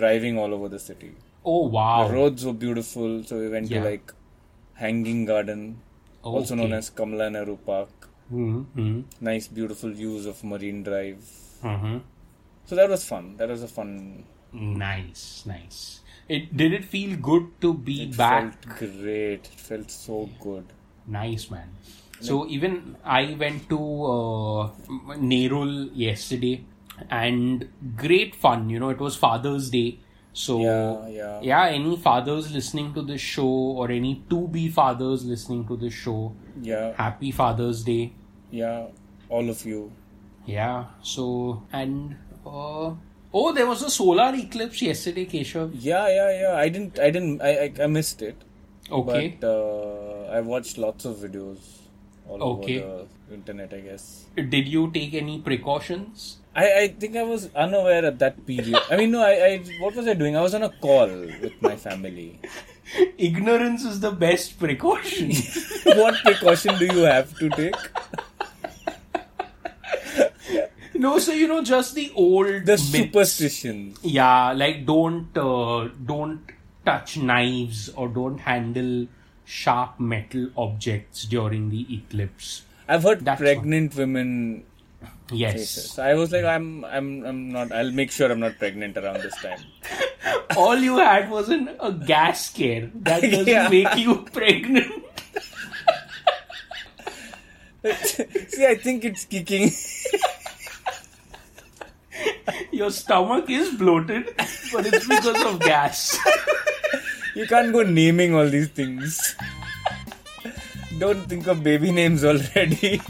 driving 0.00 0.38
all 0.38 0.54
over 0.58 0.68
the 0.74 0.82
city 0.88 1.12
oh 1.44 1.62
wow 1.76 2.08
the 2.08 2.14
roads 2.14 2.44
were 2.48 2.58
beautiful 2.66 3.22
so 3.30 3.38
we 3.44 3.48
went 3.54 3.70
yeah. 3.70 3.80
to 3.80 3.90
like 3.90 4.12
hanging 4.82 5.24
garden 5.32 5.64
also 6.22 6.54
known 6.54 6.72
as 6.72 6.90
Kamala 6.90 7.30
Nehru 7.30 7.56
Park. 7.56 8.08
Mm-hmm. 8.32 9.00
Nice, 9.20 9.48
beautiful 9.48 9.90
views 9.90 10.26
of 10.26 10.42
Marine 10.44 10.82
Drive. 10.82 11.24
Mm-hmm. 11.62 11.98
So 12.64 12.76
that 12.76 12.88
was 12.88 13.04
fun. 13.04 13.36
That 13.36 13.48
was 13.48 13.62
a 13.62 13.68
fun. 13.68 14.24
Nice, 14.52 15.44
nice. 15.46 16.00
It 16.28 16.56
did 16.56 16.72
it 16.72 16.84
feel 16.84 17.16
good 17.16 17.60
to 17.60 17.74
be 17.74 18.06
back. 18.06 18.12
It 18.12 18.16
back? 18.16 18.64
felt 18.64 18.78
great. 18.78 19.48
It 19.52 19.60
felt 19.60 19.90
so 19.90 20.30
good. 20.40 20.66
Nice 21.06 21.50
man. 21.50 21.68
So 22.20 22.46
even 22.46 22.96
I 23.04 23.34
went 23.38 23.68
to 23.70 23.78
uh, 23.78 24.70
Nerul 25.16 25.90
yesterday, 25.92 26.64
and 27.10 27.68
great 27.96 28.36
fun. 28.36 28.70
You 28.70 28.78
know, 28.78 28.90
it 28.90 29.00
was 29.00 29.16
Father's 29.16 29.70
Day. 29.70 29.98
So 30.32 30.60
Yeah, 30.60 31.40
yeah. 31.42 31.66
any 31.68 31.96
fathers 31.96 32.50
listening 32.52 32.94
to 32.94 33.02
this 33.02 33.20
show 33.20 33.46
or 33.46 33.90
any 33.90 34.22
to 34.30 34.48
be 34.48 34.68
fathers 34.68 35.24
listening 35.26 35.66
to 35.68 35.76
this 35.76 35.92
show, 35.92 36.34
Yeah, 36.62 36.94
happy 36.96 37.30
Father's 37.30 37.82
Day. 37.84 38.12
yeah. 38.50 38.86
All 39.28 39.48
of 39.48 39.64
you. 39.66 39.92
Yeah. 40.46 40.84
So 41.02 41.62
and 41.72 42.16
uh, 42.46 42.94
oh, 43.32 43.52
there 43.54 43.66
was 43.66 43.82
a 43.82 43.88
solar 43.90 44.34
eclipse 44.34 44.82
yesterday, 44.82 45.24
Keshav. 45.26 45.70
Yeah, 45.74 46.06
yeah, 46.08 46.40
yeah. 46.40 46.56
I 46.56 46.68
didn't. 46.68 46.98
I 46.98 47.10
didn't. 47.10 47.40
I 47.40 47.52
I, 47.66 47.72
I 47.84 47.86
missed 47.86 48.20
it. 48.20 48.36
Okay. 48.90 49.36
But 49.40 49.46
uh, 49.48 50.26
I 50.38 50.40
watched 50.40 50.76
lots 50.76 51.04
of 51.06 51.16
videos 51.16 51.60
all 52.28 52.42
Okay. 52.42 52.82
over 52.82 53.04
the 53.28 53.34
internet. 53.34 53.72
I 53.72 53.80
guess. 53.80 54.26
Did 54.36 54.68
you 54.68 54.90
take 54.90 55.14
any 55.14 55.38
precautions? 55.40 56.38
I, 56.54 56.80
I 56.80 56.88
think 56.88 57.16
I 57.16 57.22
was 57.22 57.48
unaware 57.54 58.04
at 58.04 58.18
that 58.18 58.46
period. 58.46 58.76
I 58.90 58.96
mean, 58.96 59.10
no. 59.10 59.22
I, 59.22 59.32
I 59.32 59.64
what 59.80 59.94
was 59.94 60.06
I 60.06 60.14
doing? 60.14 60.36
I 60.36 60.42
was 60.42 60.54
on 60.54 60.62
a 60.62 60.68
call 60.68 61.06
with 61.08 61.52
my 61.62 61.76
family. 61.76 62.40
Ignorance 63.18 63.84
is 63.84 64.00
the 64.00 64.10
best 64.12 64.58
precaution. 64.58 65.32
what 65.84 66.14
precaution 66.22 66.76
do 66.78 66.84
you 66.86 67.02
have 67.04 67.34
to 67.38 67.48
take? 67.50 67.74
no, 70.94 71.18
so 71.18 71.32
you 71.32 71.48
know, 71.48 71.62
just 71.62 71.94
the 71.94 72.12
old 72.14 72.46
The 72.66 72.72
myths. 72.72 72.82
superstition. 72.90 73.94
Yeah, 74.02 74.52
like 74.52 74.84
don't 74.84 75.36
uh, 75.36 75.88
don't 76.04 76.40
touch 76.84 77.16
knives 77.16 77.88
or 77.90 78.08
don't 78.08 78.38
handle 78.38 79.06
sharp 79.44 79.98
metal 79.98 80.50
objects 80.56 81.24
during 81.24 81.70
the 81.70 81.86
eclipse. 81.94 82.62
I've 82.88 83.04
heard 83.04 83.24
That's 83.24 83.40
pregnant 83.40 83.94
women 83.96 84.64
Yes. 85.30 85.54
cases. 85.54 85.98
I 85.98 86.14
was 86.14 86.30
like, 86.32 86.44
I'm, 86.44 86.84
I'm, 86.84 87.24
I'm 87.24 87.48
not. 87.52 87.72
I'll 87.72 87.90
make 87.92 88.10
sure 88.10 88.30
I'm 88.30 88.40
not 88.40 88.58
pregnant 88.58 88.96
around 88.98 89.22
this 89.22 89.34
time. 89.36 89.58
All 90.56 90.76
you 90.76 90.98
had 90.98 91.30
was 91.30 91.48
an, 91.48 91.70
a 91.80 91.90
gas 91.92 92.46
scare. 92.50 92.90
That 92.94 93.22
doesn't 93.30 93.46
Yeah. 93.46 93.68
make 93.68 93.96
you 93.96 94.16
pregnant. 94.32 94.92
See, 98.48 98.66
I 98.66 98.76
think 98.76 99.04
it's 99.04 99.24
kicking. 99.24 99.70
Your 102.70 102.90
stomach 102.90 103.48
is 103.50 103.74
bloated, 103.74 104.26
but 104.72 104.86
it's 104.86 105.06
because 105.08 105.44
of 105.44 105.60
gas. 105.60 106.18
You 107.34 107.46
can't 107.46 107.72
go 107.72 107.82
naming 107.82 108.34
all 108.34 108.48
these 108.48 108.68
things. 108.68 109.34
Don't 110.98 111.26
think 111.28 111.46
of 111.46 111.62
baby 111.64 111.90
names 111.90 112.24
already. 112.24 113.00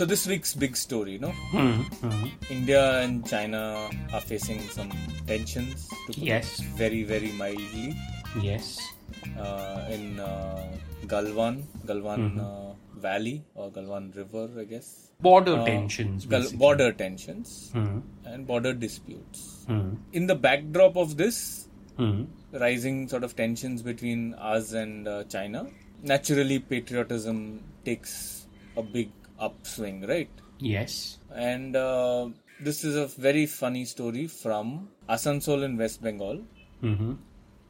So 0.00 0.06
this 0.06 0.26
week's 0.26 0.54
big 0.54 0.74
story, 0.76 1.18
no? 1.18 1.30
India 2.50 3.00
and 3.02 3.26
China 3.32 3.90
are 4.14 4.20
facing 4.22 4.60
some 4.76 4.90
tensions. 5.26 5.90
Yes. 6.16 6.60
Very, 6.82 7.02
very 7.02 7.32
mildly. 7.32 7.94
yes. 8.40 8.78
Uh, 9.38 9.86
in 9.90 10.18
uh, 10.18 10.62
Galwan, 11.06 11.64
Galwan 11.84 12.40
uh, 12.40 12.72
Valley 12.98 13.44
or 13.54 13.70
Galwan 13.70 14.16
River, 14.16 14.48
I 14.58 14.64
guess. 14.64 15.10
Border 15.20 15.56
Uh, 15.58 15.66
tensions. 15.66 16.24
Gal- 16.24 16.50
border 16.64 16.92
tensions 16.92 17.70
Hmm. 17.74 17.98
and 18.24 18.46
border 18.46 18.72
disputes. 18.72 19.64
Hmm. 19.66 19.96
In 20.14 20.26
the 20.32 20.34
backdrop 20.48 20.96
of 20.96 21.16
this, 21.22 21.66
Hmm. 21.98 22.24
rising 22.52 23.06
sort 23.08 23.24
of 23.28 23.36
tensions 23.36 23.82
between 23.82 24.32
us 24.54 24.72
and 24.72 25.06
uh, 25.06 25.24
China, 25.24 25.66
naturally 26.02 26.58
patriotism 26.58 27.40
takes 27.84 28.46
a 28.78 28.82
big 28.82 29.10
upswing, 29.40 30.06
right? 30.06 30.30
Yes. 30.58 31.18
And 31.34 31.74
uh, 31.76 32.28
this 32.60 32.84
is 32.84 32.96
a 32.96 33.06
very 33.06 33.46
funny 33.46 33.84
story 33.84 34.26
from 34.26 34.88
Asansol 35.08 35.64
in 35.64 35.76
West 35.78 36.02
Bengal, 36.02 36.40
hmm 36.80 37.12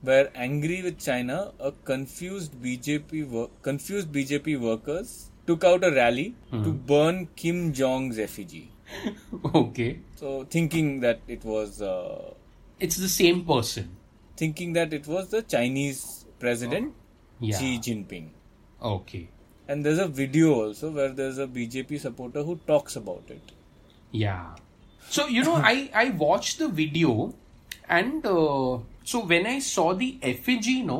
where 0.02 0.30
angry 0.34 0.80
with 0.82 0.98
China, 0.98 1.52
a 1.60 1.72
confused 1.84 2.52
BJP 2.62 3.50
confused 3.60 4.10
BJP 4.10 4.58
workers 4.58 5.30
took 5.46 5.62
out 5.62 5.84
a 5.84 5.90
rally 5.92 6.34
to 6.50 6.72
burn 6.72 7.28
Kim 7.36 7.74
Jong's 7.74 8.18
effigy. 8.18 8.70
Okay. 9.54 10.00
So 10.16 10.44
thinking 10.44 11.00
that 11.00 11.20
it 11.28 11.44
was 11.44 11.82
uh, 11.82 12.32
It's 12.78 12.96
the 12.96 13.08
same 13.10 13.44
person. 13.44 13.90
thinking 14.38 14.72
that 14.72 14.94
it 14.94 15.06
was 15.06 15.28
the 15.28 15.42
Chinese 15.42 16.24
president 16.38 16.94
Yeah. 17.40 17.58
Xi 17.58 17.78
Jinping. 17.78 18.30
Okay. 18.82 19.28
And 19.70 19.86
there's 19.86 20.00
a 20.02 20.06
video 20.08 20.52
also 20.60 20.90
where 20.90 21.10
there's 21.18 21.38
a 21.38 21.46
BJP 21.56 22.00
supporter 22.04 22.42
who 22.42 22.56
talks 22.70 22.96
about 23.00 23.22
it. 23.34 23.52
Yeah. 24.10 24.56
So 25.16 25.26
you 25.28 25.44
know, 25.48 25.54
I 25.72 25.74
I 25.94 26.10
watched 26.22 26.58
the 26.62 26.68
video, 26.80 27.34
and 27.98 28.26
uh, 28.26 28.78
so 29.12 29.20
when 29.34 29.46
I 29.46 29.58
saw 29.68 29.86
the 30.02 30.08
effigy, 30.32 30.76
no, 30.90 30.98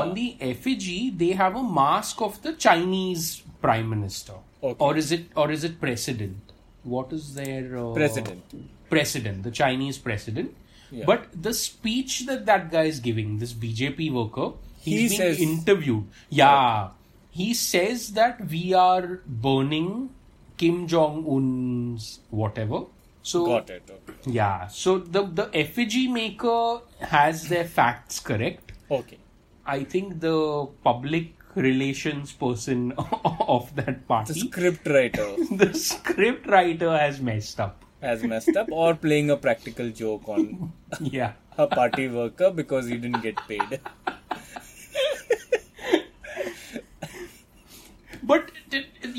on 0.00 0.14
the 0.18 0.26
effigy 0.40 0.98
they 1.22 1.30
have 1.44 1.54
a 1.62 1.62
mask 1.78 2.20
of 2.28 2.42
the 2.48 2.52
Chinese 2.66 3.42
prime 3.62 3.88
minister, 3.94 4.38
Okay. 4.62 4.76
or 4.88 4.96
is 5.04 5.12
it 5.12 5.26
or 5.44 5.50
is 5.58 5.64
it 5.70 5.80
president? 5.80 6.52
What 6.82 7.12
is 7.12 7.34
their 7.34 7.64
uh, 7.78 7.92
President. 8.02 8.54
President, 8.98 9.42
the 9.44 9.50
Chinese 9.64 9.98
president. 9.98 10.54
Yeah. 10.90 11.04
But 11.06 11.26
the 11.48 11.52
speech 11.54 12.14
that 12.26 12.46
that 12.46 12.70
guy 12.72 12.84
is 12.92 12.98
giving, 12.98 13.34
this 13.42 13.52
BJP 13.64 14.12
worker, 14.12 14.46
he's 14.80 15.12
He 15.12 15.18
being 15.18 15.20
says- 15.20 15.40
interviewed. 15.40 16.06
Yeah, 16.30 16.88
he 17.30 17.54
says 17.54 18.12
that 18.12 18.40
we 18.48 18.72
are 18.74 19.20
burning 19.26 20.10
Kim 20.56 20.86
Jong 20.86 21.24
Un's 21.36 22.20
whatever 22.30 22.80
So 23.22 23.40
Got 23.46 23.70
it. 23.70 23.90
Okay. 23.94 24.32
yeah, 24.34 24.66
so 24.68 24.92
the 24.98 25.22
the 25.40 25.44
effigy 25.62 26.08
maker 26.08 26.80
has 27.14 27.42
their 27.48 27.64
facts 27.78 28.20
correct. 28.28 28.72
Okay. 28.98 29.18
I 29.66 29.84
think 29.94 30.20
the 30.20 30.36
public 30.88 31.34
relations 31.54 32.32
person 32.32 32.92
of 33.56 33.74
that 33.76 33.86
The 34.00 34.06
party, 34.12 34.40
script 34.40 34.86
writer 34.94 35.28
the 35.62 35.68
script 35.74 36.46
writer 36.54 36.96
has 37.04 37.20
messed 37.30 37.60
up. 37.66 37.84
has 38.08 38.22
messed 38.32 38.56
up 38.60 38.68
or 38.82 38.94
playing 39.04 39.30
a 39.32 39.36
practical 39.46 39.90
joke 40.02 40.28
on 40.36 40.72
Yeah. 41.18 41.32
a 41.58 41.66
party 41.66 42.08
worker 42.18 42.50
because 42.62 42.86
he 42.92 42.96
didn't 42.96 43.22
get 43.28 43.36
paid. 43.48 43.80
But 48.30 48.50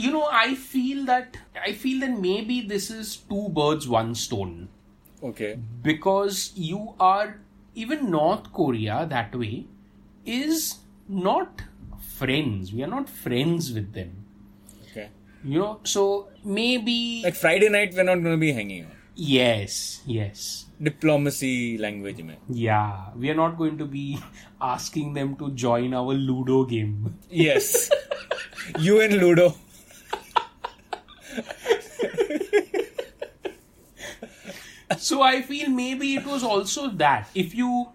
you 0.01 0.11
know, 0.11 0.27
I 0.41 0.55
feel 0.55 1.05
that 1.05 1.37
I 1.67 1.71
feel 1.85 1.99
that 2.01 2.19
maybe 2.25 2.61
this 2.73 2.89
is 2.99 3.15
two 3.31 3.47
birds, 3.61 3.87
one 4.01 4.15
stone. 4.27 4.53
Okay. 5.29 5.49
because 5.87 6.37
you 6.55 6.77
are 7.07 7.25
even 7.81 7.99
North 8.13 8.45
Korea 8.59 8.95
that 9.09 9.35
way 9.41 9.65
is 10.35 10.61
not 11.25 11.61
friends. 12.21 12.71
We 12.77 12.81
are 12.87 12.89
not 12.93 13.07
friends 13.07 13.67
with 13.75 13.91
them. 13.97 14.15
Okay. 14.87 15.09
You 15.43 15.59
know, 15.59 15.79
so 15.83 16.05
maybe 16.43 17.21
Like 17.23 17.35
Friday 17.35 17.69
night, 17.69 17.93
we're 17.93 18.03
not 18.09 18.23
going 18.25 18.35
to 18.39 18.43
be 18.47 18.51
hanging 18.51 18.85
out. 18.85 18.97
yes, 19.15 20.01
yes, 20.17 20.65
Diplomacy 20.89 21.77
language, 21.77 22.23
man. 22.23 22.37
yeah. 22.49 23.09
We 23.15 23.29
are 23.29 23.35
not 23.43 23.57
going 23.59 23.77
to 23.77 23.85
be 23.85 24.05
asking 24.73 25.13
them 25.13 25.35
to 25.43 25.51
join 25.51 25.93
our 25.93 26.13
Ludo 26.29 26.63
game. 26.65 27.15
Yes. 27.29 27.91
you 28.78 29.00
and 29.00 29.14
Ludo. 29.14 29.54
so 34.98 35.22
I 35.22 35.42
feel 35.42 35.68
maybe 35.70 36.14
it 36.14 36.26
was 36.26 36.42
also 36.42 36.88
that 36.90 37.28
if 37.34 37.54
you, 37.54 37.86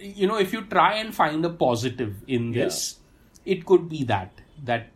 you 0.00 0.26
know, 0.26 0.36
if 0.38 0.52
you 0.52 0.62
try 0.62 0.94
and 0.94 1.14
find 1.14 1.44
a 1.44 1.50
positive 1.50 2.14
in 2.26 2.52
this, 2.52 2.96
it 3.44 3.64
could 3.66 3.88
be 3.88 4.04
that 4.04 4.40
that 4.64 4.88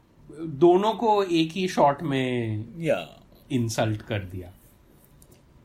दोनों 0.62 0.92
को 1.00 1.10
एक 1.24 1.52
ही 1.52 1.66
shot 1.68 2.02
में 2.02 2.64
Yeah. 2.86 3.06
Insult 3.52 4.02
कर 4.06 4.18
दिया 4.34 4.50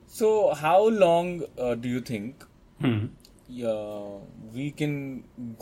So, 0.08 0.54
how 0.62 0.88
long 0.90 1.30
uh, 1.58 1.74
do 1.84 1.90
you 1.90 2.02
think 2.10 2.44
Hmm. 2.84 3.06
uh, 3.72 4.18
we 4.56 4.66
can 4.82 4.96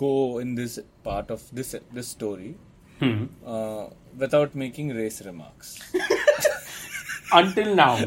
go 0.02 0.40
in 0.40 0.54
this 0.60 0.78
part 1.08 1.32
of 1.36 1.44
this 1.60 1.76
this 1.98 2.08
story 2.16 2.50
Hmm. 3.01 3.25
uh, 3.45 3.87
without 4.17 4.55
making 4.55 4.91
race 4.91 5.21
remarks? 5.23 5.81
until 7.33 7.75
now 7.75 7.97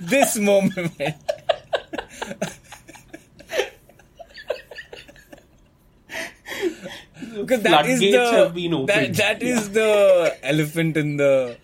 this 0.00 0.36
moment. 0.36 0.92
because 7.40 7.62
that 7.62 7.86
is 7.86 8.00
the 8.00 8.32
have 8.32 8.54
been 8.54 8.86
that, 8.86 9.14
that 9.14 9.42
is 9.42 9.70
the 9.70 10.36
elephant 10.42 10.96
in 10.96 11.16
the 11.16 11.56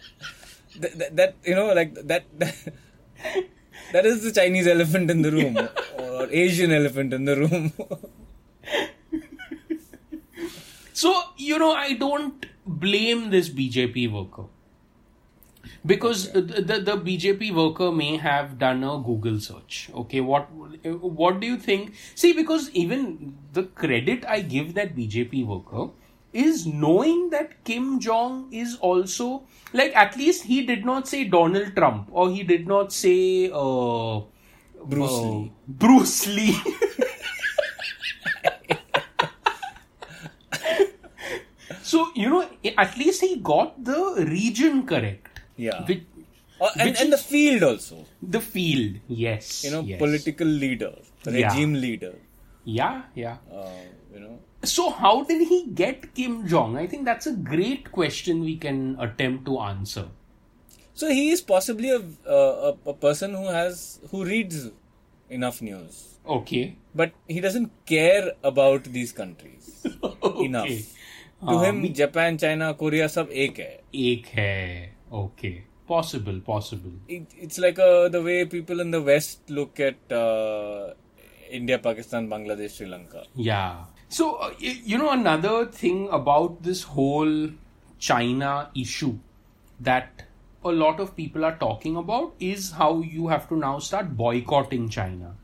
that, 0.78 0.98
that, 0.98 1.16
that 1.16 1.34
you 1.44 1.54
know 1.54 1.72
like 1.72 1.94
that, 1.94 2.24
that 2.38 2.54
that 3.92 4.06
is 4.06 4.22
the 4.22 4.32
Chinese 4.32 4.66
elephant 4.66 5.10
in 5.10 5.22
the 5.22 5.32
room 5.32 5.56
or 5.98 6.28
Asian 6.30 6.72
elephant 6.72 7.12
in 7.12 7.24
the 7.24 7.36
room. 7.36 7.72
So 11.00 11.14
you 11.36 11.58
know 11.62 11.72
i 11.72 11.92
don't 12.02 12.46
blame 12.66 13.30
this 13.30 13.48
bjp 13.48 14.10
worker. 14.12 14.44
Because 15.84 16.32
the, 16.32 16.40
the 16.40 16.78
the 16.86 16.96
bjp 17.06 17.54
worker 17.54 17.90
may 17.92 18.16
have 18.16 18.58
done 18.58 18.82
a 18.82 18.98
google 18.98 19.38
search. 19.40 19.88
Okay 19.94 20.20
what 20.20 20.48
what 21.18 21.40
do 21.40 21.46
you 21.46 21.56
think? 21.56 21.94
See 22.14 22.32
because 22.32 22.70
even 22.70 23.36
the 23.52 23.64
credit 23.82 24.24
i 24.26 24.40
give 24.40 24.74
that 24.74 24.96
bjp 24.96 25.44
worker 25.46 25.88
is 26.32 26.66
knowing 26.66 27.30
that 27.30 27.52
kim 27.64 27.98
jong 28.06 28.40
is 28.52 28.76
also 28.88 29.28
like 29.72 29.94
at 29.96 30.16
least 30.16 30.44
he 30.44 30.62
did 30.70 30.84
not 30.84 31.08
say 31.08 31.24
donald 31.24 31.74
trump 31.76 32.08
or 32.10 32.30
he 32.30 32.42
did 32.42 32.66
not 32.66 32.92
say 32.92 33.50
uh 33.52 34.20
Bruce 34.84 35.12
uh, 35.12 35.30
Lee. 35.30 35.52
bruce 35.66 36.26
lee 36.26 36.56
So 41.92 41.98
you 42.14 42.28
know, 42.34 42.42
at 42.84 42.96
least 43.02 43.20
he 43.26 43.36
got 43.52 43.82
the 43.90 43.98
region 44.36 44.86
correct. 44.92 45.40
Yeah. 45.68 45.80
Which, 45.90 46.04
Uh, 46.66 46.68
and 46.82 46.96
and 47.00 47.12
the 47.14 47.18
field 47.30 47.62
also. 47.66 47.96
the 48.34 48.40
field, 48.52 48.92
yes. 49.22 49.48
You 49.64 49.70
know, 49.72 49.80
yes. 49.88 49.98
political 50.02 50.52
leader, 50.62 50.92
Yeah. 51.26 51.32
regime 51.34 51.74
leader. 51.82 52.12
Yeah, 52.76 52.94
yeah. 53.22 53.34
Uh, 53.62 53.82
you 54.14 54.20
know, 54.22 54.36
So 54.70 54.84
how 55.00 55.12
did 55.30 55.42
he 55.50 55.58
get 55.80 56.06
Kim 56.18 56.38
Jong? 56.52 56.78
I 56.82 56.86
think 56.92 57.04
that's 57.10 57.28
a 57.32 57.34
great 57.50 57.90
question 57.98 58.40
we 58.46 58.54
can 58.64 58.80
attempt 59.08 59.44
to 59.50 59.58
answer. 59.72 60.06
so 61.00 61.08
he 61.16 61.24
is 61.34 61.40
possibly 61.48 61.90
a, 61.94 62.00
uh, 62.36 62.68
a 62.68 62.70
a 62.92 62.94
person 63.04 63.34
who 63.38 63.48
has 63.58 63.80
who 64.12 64.20
reads 64.28 64.58
enough 65.38 65.58
news, 65.66 65.98
Okay. 66.36 66.62
but 67.00 67.12
he 67.34 67.40
doesn't 67.46 67.70
care 67.92 68.22
about 68.54 68.88
these 68.96 69.12
countries 69.22 69.66
okay. 70.28 70.46
enough. 70.50 70.72
To 71.41 71.57
हाँ, 71.57 71.65
him, 71.65 71.93
Japan, 71.93 72.37
China, 72.37 72.73
Korea, 72.73 73.07
सब 73.07 73.29
एक 73.31 73.59
है. 73.59 73.81
एक 73.95 74.25
है. 74.25 74.95
Okay. 75.13 75.53
Possible, 75.87 76.39
possible. 76.39 76.91
It, 77.09 77.23
it's 77.37 77.57
like 77.57 77.79
uh, 77.79 78.07
the 78.09 78.21
way 78.21 78.45
people 78.45 78.79
in 78.79 78.91
the 78.91 79.01
West 79.01 79.49
look 79.49 79.79
at 79.79 79.95
uh, 80.11 80.93
India, 81.49 81.79
Pakistan, 81.79 82.29
Bangladesh, 82.29 82.77
Sri 82.77 82.87
Lanka. 82.87 83.23
Yeah. 83.35 83.85
So, 84.07 84.35
uh, 84.35 84.51
y- 84.61 84.81
you 84.85 84.97
know, 84.97 85.09
another 85.09 85.65
thing 85.65 86.07
about 86.11 86.63
this 86.63 86.83
whole 86.83 87.49
China 87.99 88.69
issue 88.75 89.17
that 89.79 90.23
a 90.63 90.69
lot 90.71 90.99
of 90.99 91.15
people 91.15 91.43
are 91.43 91.57
talking 91.57 91.95
about 91.97 92.33
is 92.39 92.71
how 92.71 93.01
you 93.01 93.27
have 93.27 93.49
to 93.49 93.55
now 93.57 93.79
start 93.79 94.15
boycotting 94.15 94.87
China 94.89 95.35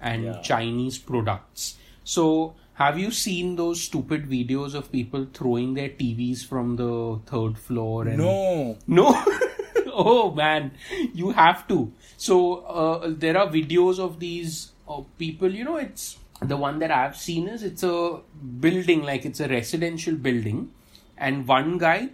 and 0.00 0.24
Yeah. 0.24 0.40
Chinese 0.42 0.98
products. 0.98 1.76
So, 2.04 2.54
have 2.81 2.97
you 2.97 3.11
seen 3.11 3.55
those 3.55 3.81
stupid 3.81 4.27
videos 4.29 4.73
of 4.73 4.91
people 4.91 5.27
throwing 5.33 5.73
their 5.75 5.89
TVs 5.89 6.45
from 6.45 6.75
the 6.77 7.19
third 7.31 7.57
floor? 7.57 8.07
And 8.07 8.17
No. 8.17 8.77
no. 8.87 9.25
oh 9.93 10.31
man, 10.31 10.71
you 11.13 11.31
have 11.31 11.67
to. 11.67 11.91
So 12.17 12.37
uh, 12.81 13.13
there 13.25 13.37
are 13.37 13.47
videos 13.47 13.99
of 13.99 14.19
these 14.19 14.71
uh, 14.87 15.01
people. 15.19 15.53
You 15.59 15.63
know, 15.63 15.77
it's 15.77 16.17
the 16.41 16.57
one 16.57 16.79
that 16.79 16.91
I've 16.91 17.15
seen 17.17 17.47
is 17.47 17.63
it's 17.63 17.83
a 17.83 18.19
building 18.59 19.03
like 19.03 19.25
it's 19.25 19.39
a 19.39 19.47
residential 19.47 20.15
building, 20.15 20.71
and 21.17 21.47
one 21.47 21.77
guy 21.77 22.09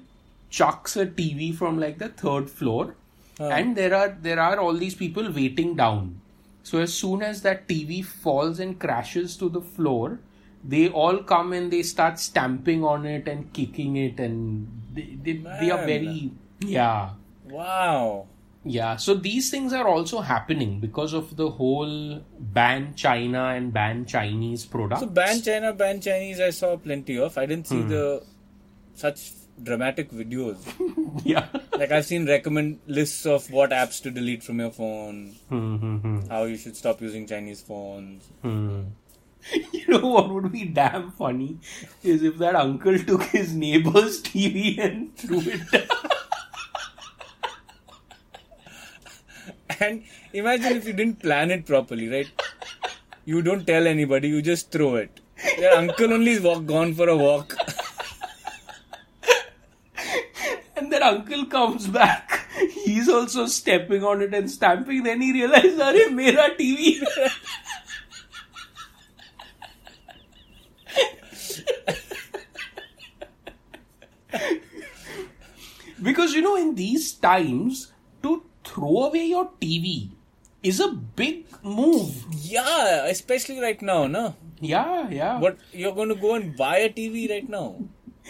chucks 0.50 0.96
a 0.98 1.06
TV 1.06 1.56
from 1.56 1.80
like 1.80 1.98
the 1.98 2.10
third 2.10 2.50
floor, 2.50 2.96
and 3.40 3.76
there 3.76 3.94
are 3.96 4.10
there 4.22 4.40
are 4.40 4.60
all 4.60 4.74
these 4.74 4.96
people 4.96 5.32
waiting 5.32 5.76
down. 5.76 6.22
So 6.64 6.80
as 6.80 6.94
soon 6.94 7.22
as 7.22 7.42
that 7.44 7.68
TV 7.68 8.04
falls 8.04 8.60
and 8.60 8.78
crashes 8.78 9.38
to 9.38 9.48
the 9.48 9.62
floor, 9.62 10.20
they 10.64 10.90
all 10.90 11.20
come 11.24 11.54
and 11.54 11.72
they 11.72 11.84
start 11.84 12.20
stamping 12.20 12.84
on 12.84 13.06
it 13.06 13.28
and 13.28 13.52
kicking 13.54 13.96
it, 13.98 14.20
and 14.20 14.68
they 14.94 15.18
they, 15.24 15.34
they 15.34 15.72
are 15.72 15.86
very 15.86 16.32
yeah. 16.60 17.12
Wow. 17.50 18.28
Yeah, 18.66 18.98
so 18.98 19.14
these 19.14 19.50
things 19.50 19.72
are 19.72 19.88
also 19.88 20.20
happening 20.20 20.82
because 20.82 21.14
of 21.14 21.38
the 21.38 21.50
whole 21.50 22.22
ban 22.38 22.96
China 22.96 23.46
and 23.56 23.72
ban 23.72 24.06
Chinese 24.06 24.66
products. 24.66 25.00
So 25.02 25.08
ban 25.08 25.42
China, 25.42 25.72
ban 25.72 26.02
Chinese. 26.02 26.42
I 26.42 26.50
saw 26.50 26.76
plenty 26.76 27.18
of. 27.18 27.38
I 27.38 27.46
didn't 27.46 27.68
see 27.68 27.82
the 27.84 28.24
such 28.94 29.32
dramatic 29.64 30.12
videos. 30.12 30.58
yeah. 31.24 31.48
like 31.78 31.92
I've 31.92 32.06
seen 32.06 32.28
recommend 32.28 32.80
lists 32.88 33.26
of 33.26 33.50
what 33.52 33.70
apps 33.70 34.02
to 34.04 34.12
delete 34.12 34.44
from 34.44 34.60
your 34.60 34.72
phone, 34.72 35.36
Hmm, 35.48 35.76
hmm, 35.78 35.98
hmm, 35.98 36.20
how 36.30 36.44
you 36.44 36.58
should 36.58 36.76
stop 36.76 37.02
using 37.02 37.26
Chinese 37.26 37.62
phones. 37.62 38.26
hmm. 38.42 38.82
You 39.72 39.88
know 39.88 40.08
what 40.08 40.30
would 40.30 40.52
be 40.52 40.66
damn 40.66 41.12
funny 41.12 41.60
is 42.04 42.24
if 42.24 42.38
that 42.40 42.56
uncle 42.56 42.98
took 43.00 43.24
his 43.24 43.56
neighbor's 43.56 44.22
TV 44.22 44.78
and 44.78 45.16
threw 45.16 45.40
it 45.40 45.72
down. 45.72 45.88
And 49.80 50.04
imagine 50.34 50.78
if 50.78 50.88
you 50.88 50.94
didn't 50.94 51.20
plan 51.22 51.52
it 51.52 51.66
properly, 51.66 52.10
right? 52.10 52.28
You 53.26 53.42
don't 53.42 53.66
tell 53.66 53.86
anybody, 53.86 54.30
you 54.30 54.42
just 54.42 54.72
throw 54.72 54.96
it. 54.96 55.20
Your 55.58 55.74
uncle 55.74 56.14
only 56.14 56.32
is 56.32 56.42
walk, 56.42 56.66
gone 56.66 56.94
for 56.94 57.08
a 57.10 57.16
walk. 57.16 57.56
And 60.76 60.92
that 60.92 61.02
uncle 61.02 61.46
comes 61.46 61.88
back. 61.88 62.48
He's 62.86 63.10
also 63.10 63.46
stepping 63.46 64.04
on 64.04 64.22
it 64.22 64.34
and 64.34 64.50
stamping. 64.50 65.04
Then 65.04 65.22
he 65.22 65.34
realizes, 65.34 65.80
Arey, 65.80 66.12
mera 66.14 66.50
TV. 66.58 67.02
because 76.02 76.34
you 76.34 76.42
know, 76.42 76.56
in 76.56 76.76
these 76.76 77.07
times, 77.17 77.93
to 78.23 78.43
throw 78.65 78.73
throw 78.73 79.05
away 79.07 79.25
your 79.27 79.51
TV 79.61 80.11
is 80.63 80.81
a 80.81 80.89
big 80.89 81.45
move. 81.63 82.25
Yeah, 82.41 83.07
especially 83.07 83.61
right 83.61 83.81
now, 83.83 84.07
no? 84.07 84.37
Yeah, 84.61 85.09
yeah. 85.11 85.39
But 85.41 85.59
you're 85.73 85.95
going 85.95 86.09
to 86.09 86.15
go 86.15 86.35
and 86.35 86.57
buy 86.57 86.79
a 86.79 86.89
TV 86.89 87.29
right 87.31 87.49
now. 87.49 87.77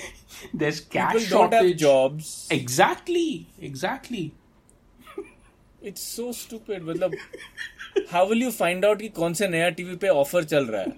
There's 0.52 0.80
cash 0.80 1.12
People 1.12 1.28
don't 1.28 1.52
have 1.52 1.60
shortage. 1.62 1.80
jobs. 1.80 2.48
Exactly, 2.50 3.46
exactly. 3.60 4.34
It's 5.82 6.00
so 6.00 6.32
stupid. 6.32 6.82
मतलब 6.82 7.14
how 8.10 8.26
will 8.28 8.42
you 8.46 8.50
find 8.50 8.84
out 8.84 8.98
कि 8.98 9.08
कौन 9.08 9.34
से 9.34 9.48
नया 9.48 9.68
TV 9.78 9.96
पे 9.96 10.08
offer 10.08 10.44
चल 10.44 10.66
रहा 10.66 10.82
है 10.82 10.92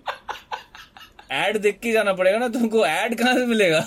add 1.49 1.57
देख 1.63 1.79
के 1.83 1.93
जाना 1.93 2.13
पड़ेगा 2.13 2.39
ना 2.39 2.49
तुमको 2.49 2.85
एड 2.87 3.15
कहाँ 3.19 3.35
से 3.35 3.47
मिलेगा 3.47 3.87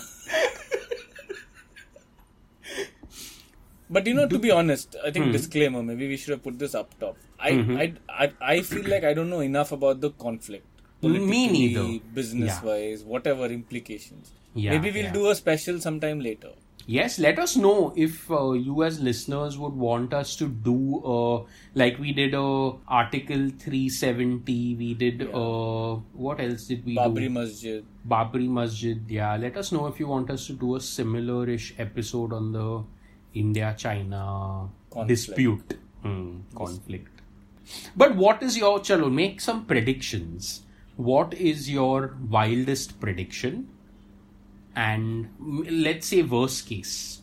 But 3.92 4.07
you 4.07 4.14
know, 4.14 4.26
to 4.26 4.38
be 4.38 4.50
honest, 4.50 4.96
I 5.05 5.11
think 5.11 5.33
disclaimer. 5.33 5.83
Maybe 5.83 6.09
we 6.09 6.16
should 6.16 6.31
have 6.31 6.42
put 6.42 6.59
this 6.59 6.74
up 6.74 6.98
top. 6.98 7.16
I, 7.38 7.50
I, 7.85 7.94
I, 8.24 8.33
I 8.40 8.62
feel 8.62 8.88
like 8.88 9.05
I 9.05 9.12
don't 9.12 9.28
know 9.28 9.40
enough 9.40 9.70
about 9.72 10.00
the 10.00 10.11
conflict. 10.11 10.66
Me 11.02 11.48
neither. 11.50 11.98
Business-wise, 12.14 13.05
whatever 13.05 13.46
implications. 13.46 14.33
Yeah, 14.55 14.70
Maybe 14.70 14.90
we'll 14.92 15.05
yeah. 15.05 15.12
do 15.12 15.31
a 15.31 15.35
special 15.35 15.81
sometime 15.81 16.20
later. 16.20 16.52
Yes, 16.87 17.18
let 17.18 17.38
us 17.38 17.57
know 17.57 17.92
if 17.96 18.31
uh, 18.31 18.52
you 18.52 18.83
as 18.83 18.98
listeners 19.00 19.57
would 19.57 19.74
want 19.74 20.12
us 20.12 20.35
to 20.37 20.48
do 20.48 21.02
uh, 21.05 21.44
like 21.74 21.98
we 21.98 22.12
did 22.12 22.35
uh, 22.35 22.72
Article 22.88 23.50
370. 23.59 24.74
We 24.76 24.94
did 24.94 25.22
uh, 25.33 25.94
what 26.12 26.40
else 26.40 26.66
did 26.66 26.85
we 26.85 26.96
Babri 26.96 27.28
do? 27.28 27.31
Masjid. 27.31 27.85
Babri 28.09 28.48
Masjid. 28.48 29.00
Yeah, 29.09 29.37
let 29.37 29.57
us 29.57 29.70
know 29.70 29.87
if 29.87 30.00
you 30.00 30.09
want 30.09 30.31
us 30.31 30.46
to 30.48 30.55
do 30.55 30.74
a 30.76 30.81
similar-ish 30.81 31.74
episode 31.78 32.33
on 32.33 32.52
the 32.52 32.83
India-China 33.35 34.68
dispute 35.07 35.79
Hmm, 36.03 36.40
conflict. 36.55 37.21
But 37.97 38.16
what 38.16 38.42
is 38.42 38.59
your 38.59 38.81
chalo? 38.81 39.11
Make 39.12 39.40
some 39.40 39.64
predictions. 39.66 40.62
What 40.97 41.33
is 41.35 41.71
your 41.71 42.16
wildest 42.29 43.01
prediction? 43.01 43.68
And 44.75 45.29
mm, 45.40 45.85
let's 45.85 46.09
say 46.09 46.23
worst 46.23 46.66
case. 46.66 47.21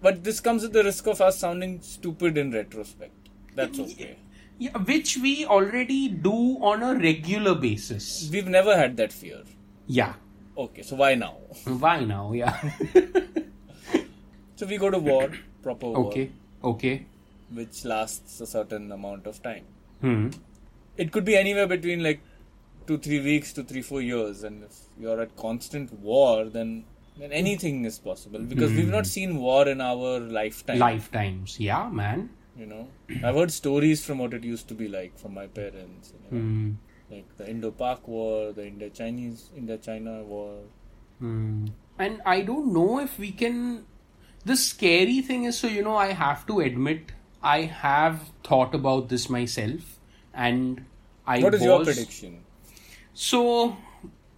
But 0.00 0.22
this 0.22 0.40
comes 0.40 0.64
at 0.64 0.72
the 0.72 0.84
risk 0.84 1.06
of 1.06 1.20
us 1.20 1.40
sounding 1.40 1.80
stupid 1.82 2.38
in 2.38 2.52
retrospect. 2.52 3.12
That's 3.54 3.78
okay. 3.78 4.16
Yeah, 4.58 4.78
which 4.78 5.16
we 5.18 5.44
already 5.44 6.08
do 6.08 6.58
on 6.62 6.82
a 6.82 6.94
regular 6.94 7.54
basis. 7.54 8.28
We've 8.32 8.46
never 8.46 8.76
had 8.76 8.96
that 8.96 9.12
fear. 9.12 9.42
Yeah. 9.86 10.14
Okay, 10.56 10.82
so 10.82 10.96
why 10.96 11.14
now? 11.16 11.36
Why 11.64 12.04
now? 12.04 12.32
Yeah. 12.32 12.56
So 14.58 14.66
we 14.66 14.76
go 14.76 14.90
to 14.90 14.98
war, 14.98 15.30
proper 15.62 15.86
war, 15.88 16.06
okay. 16.06 16.30
Okay. 16.70 16.94
which 17.58 17.84
lasts 17.90 18.40
a 18.40 18.46
certain 18.52 18.90
amount 18.92 19.26
of 19.32 19.36
time. 19.42 19.66
Hmm. 20.00 20.30
It 20.96 21.12
could 21.12 21.24
be 21.24 21.36
anywhere 21.40 21.66
between 21.72 22.02
like 22.02 22.20
two, 22.88 22.98
three 22.98 23.20
weeks 23.26 23.52
to 23.58 23.62
three, 23.62 23.82
four 23.82 24.00
years. 24.02 24.42
And 24.48 24.64
if 24.64 24.78
you're 25.04 25.20
at 25.20 25.36
constant 25.36 25.92
war, 26.08 26.44
then 26.56 26.72
then 27.20 27.32
anything 27.42 27.84
is 27.90 27.98
possible 28.08 28.40
because 28.54 28.72
we've 28.72 28.90
not 28.96 29.06
seen 29.12 29.36
war 29.44 29.68
in 29.68 29.80
our 29.80 30.18
lifetime. 30.40 30.78
Lifetimes. 30.78 31.58
Yeah, 31.60 31.88
man. 32.00 32.30
You 32.56 32.66
know, 32.66 32.88
I've 33.24 33.36
heard 33.40 33.52
stories 33.52 34.04
from 34.04 34.18
what 34.24 34.34
it 34.34 34.44
used 34.50 34.66
to 34.68 34.74
be 34.82 34.88
like 34.88 35.16
from 35.18 35.34
my 35.34 35.46
parents. 35.60 36.12
You 36.14 36.20
know, 36.24 36.42
Hmm. 36.44 36.70
Like 37.10 37.28
the 37.38 37.48
Indo-Pak 37.50 38.06
War, 38.14 38.52
the 38.52 38.66
Indo-Chinese, 38.66 39.44
Indo-China 39.56 40.16
War. 40.24 40.56
Hmm. 41.20 41.66
And 42.06 42.20
I 42.26 42.40
don't 42.50 42.72
know 42.72 42.98
if 43.04 43.18
we 43.18 43.30
can. 43.44 43.60
The 44.48 44.56
scary 44.56 45.20
thing 45.20 45.44
is, 45.44 45.58
so 45.58 45.66
you 45.66 45.82
know, 45.82 45.96
I 45.96 46.12
have 46.12 46.46
to 46.46 46.60
admit, 46.60 47.12
I 47.42 47.62
have 47.80 48.22
thought 48.44 48.74
about 48.74 49.10
this 49.10 49.28
myself, 49.28 49.98
and 50.32 50.86
I 51.26 51.40
What 51.40 51.54
is 51.54 51.62
your 51.62 51.84
prediction? 51.84 52.38
So, 53.12 53.76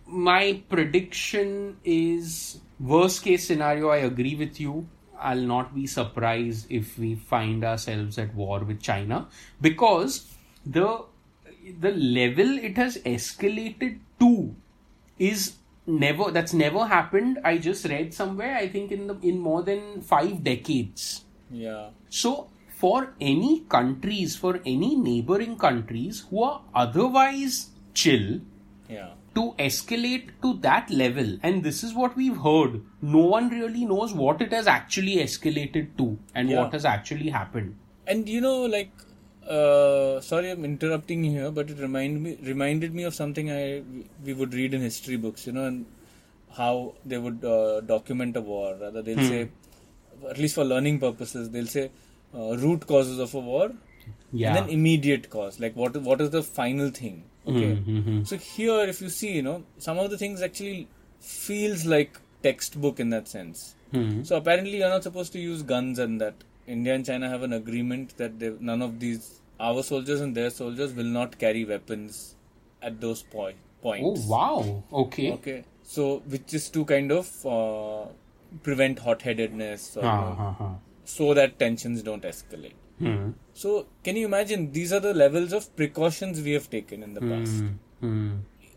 my 0.07 0.62
prediction 0.68 1.77
is 1.85 2.59
worst 2.81 3.23
case 3.23 3.46
scenario. 3.46 3.90
I 3.90 3.99
agree 3.99 4.35
with 4.35 4.59
you. 4.59 4.88
I'll 5.16 5.46
not 5.53 5.75
be 5.77 5.87
surprised 5.87 6.66
if 6.70 6.99
we 6.99 7.14
find 7.14 7.62
ourselves 7.62 8.18
at 8.18 8.35
war 8.35 8.61
with 8.73 8.83
China 8.83 9.29
because 9.61 10.27
the 10.66 11.05
the 11.79 11.92
level 11.92 12.59
it 12.70 12.77
has 12.79 12.96
escalated 13.14 14.01
to 14.18 14.57
is 15.18 15.60
never 15.98 16.31
that's 16.31 16.55
never 16.55 16.87
happened. 16.87 17.38
I 17.44 17.59
just 17.59 17.85
read 17.87 18.14
somewhere. 18.14 18.57
I 18.57 18.68
think 18.68 18.92
in 18.92 19.07
the 19.07 19.18
in 19.22 19.38
more 19.38 19.62
than 19.62 20.00
five 20.03 20.42
decades. 20.44 21.24
Yeah. 21.50 21.90
So, 22.09 22.48
for 22.76 23.14
any 23.20 23.61
countries, 23.68 24.37
for 24.37 24.61
any 24.64 24.94
neighboring 24.96 25.57
countries 25.59 26.24
who 26.31 26.42
are 26.44 26.62
otherwise 26.74 27.70
chill, 27.94 28.40
Yeah. 28.88 29.11
to 29.35 29.42
escalate 29.59 30.31
to 30.42 30.55
that 30.62 30.90
level, 30.90 31.37
and 31.42 31.62
this 31.62 31.83
is 31.85 31.94
what 31.94 32.16
we've 32.16 32.38
heard, 32.38 32.81
no 33.03 33.24
one 33.35 33.48
really 33.48 33.85
knows 33.85 34.14
what 34.14 34.40
it 34.42 34.53
has 34.53 34.66
actually 34.66 35.16
escalated 35.26 35.96
to 35.98 36.18
and 36.35 36.48
Yeah. 36.48 36.62
what 36.62 36.72
has 36.72 36.85
actually 36.85 37.31
happened. 37.31 37.76
And 38.07 38.29
you 38.29 38.40
know, 38.40 38.57
like, 38.64 38.90
uh, 39.50 40.20
sorry, 40.20 40.50
I'm 40.50 40.64
interrupting 40.64 41.24
you 41.24 41.30
here, 41.32 41.50
but 41.50 41.70
it 41.70 41.78
remind 41.78 42.22
me 42.22 42.36
reminded 42.42 42.94
me 42.94 43.04
of 43.04 43.14
something 43.14 43.50
I 43.50 43.82
we 44.24 44.32
would 44.32 44.54
read 44.54 44.74
in 44.74 44.80
history 44.80 45.16
books. 45.16 45.46
You 45.46 45.52
know, 45.52 45.64
and 45.66 45.86
how 46.56 46.94
they 47.04 47.18
would 47.18 47.44
uh, 47.44 47.80
document 47.80 48.36
a 48.36 48.40
war. 48.40 48.76
Rather, 48.80 49.02
they'll 49.02 49.18
say, 49.18 49.48
at 50.28 50.38
least 50.38 50.54
for 50.54 50.64
learning 50.64 51.00
purposes, 51.00 51.50
they'll 51.50 51.66
say 51.66 51.90
uh, 52.34 52.56
root 52.56 52.86
causes 52.86 53.18
of 53.18 53.34
a 53.34 53.40
war, 53.40 53.72
Yeah. 54.32 54.48
and 54.48 54.56
then 54.56 54.68
immediate 54.68 55.30
cause. 55.30 55.60
Like, 55.60 55.76
what 55.76 55.96
what 55.96 56.20
is 56.20 56.30
the 56.30 56.42
final 56.42 56.90
thing? 56.90 57.24
Okay. 57.46 57.76
Mm-hmm. 57.76 58.24
So 58.24 58.36
here, 58.36 58.80
if 58.94 59.00
you 59.00 59.08
see, 59.08 59.32
you 59.32 59.42
know, 59.42 59.64
some 59.78 59.98
of 59.98 60.10
the 60.10 60.18
things 60.18 60.42
actually 60.42 60.88
feels 61.20 61.84
like 61.86 62.18
textbook 62.42 63.00
in 63.00 63.10
that 63.10 63.28
sense. 63.28 63.74
Hmm. 63.92 64.22
So 64.22 64.36
apparently, 64.36 64.78
you're 64.78 64.88
not 64.88 65.02
supposed 65.02 65.32
to 65.32 65.40
use 65.40 65.62
guns, 65.62 65.98
and 65.98 66.20
that 66.20 66.34
India 66.66 66.94
and 66.94 67.04
China 67.04 67.28
have 67.28 67.42
an 67.42 67.52
agreement 67.52 68.16
that 68.18 68.38
they, 68.38 68.50
none 68.60 68.82
of 68.82 69.00
these 69.00 69.39
our 69.68 69.83
soldiers 69.83 70.20
and 70.20 70.37
their 70.37 70.51
soldiers 70.51 70.92
will 70.94 71.12
not 71.20 71.38
carry 71.38 71.64
weapons 71.64 72.37
at 72.83 73.01
those 73.01 73.23
point, 73.23 73.57
Oh, 73.85 74.16
wow. 74.27 74.83
Okay. 74.92 75.33
Okay, 75.33 75.64
so 75.83 76.23
which 76.35 76.55
is 76.55 76.68
to 76.70 76.85
kind 76.85 77.12
of 77.12 77.46
uh, 77.46 78.07
prevent 78.62 78.99
hot-headedness, 78.99 79.96
or, 79.96 80.79
so 81.05 81.35
that 81.35 81.59
tensions 81.59 82.03
don't 82.03 82.23
escalate. 82.23 82.75
Hmm. 82.99 83.31
So 83.55 83.87
can 84.05 84.16
you 84.16 84.27
imagine? 84.27 84.73
These 84.73 84.92
are 84.92 85.01
the 85.01 85.14
levels 85.14 85.53
of 85.55 85.75
precautions 85.77 86.40
we 86.42 86.53
have 86.53 86.68
taken 86.68 87.03
in 87.03 87.14
the 87.14 87.20
past. 87.20 87.64
Hmm. 88.01 88.37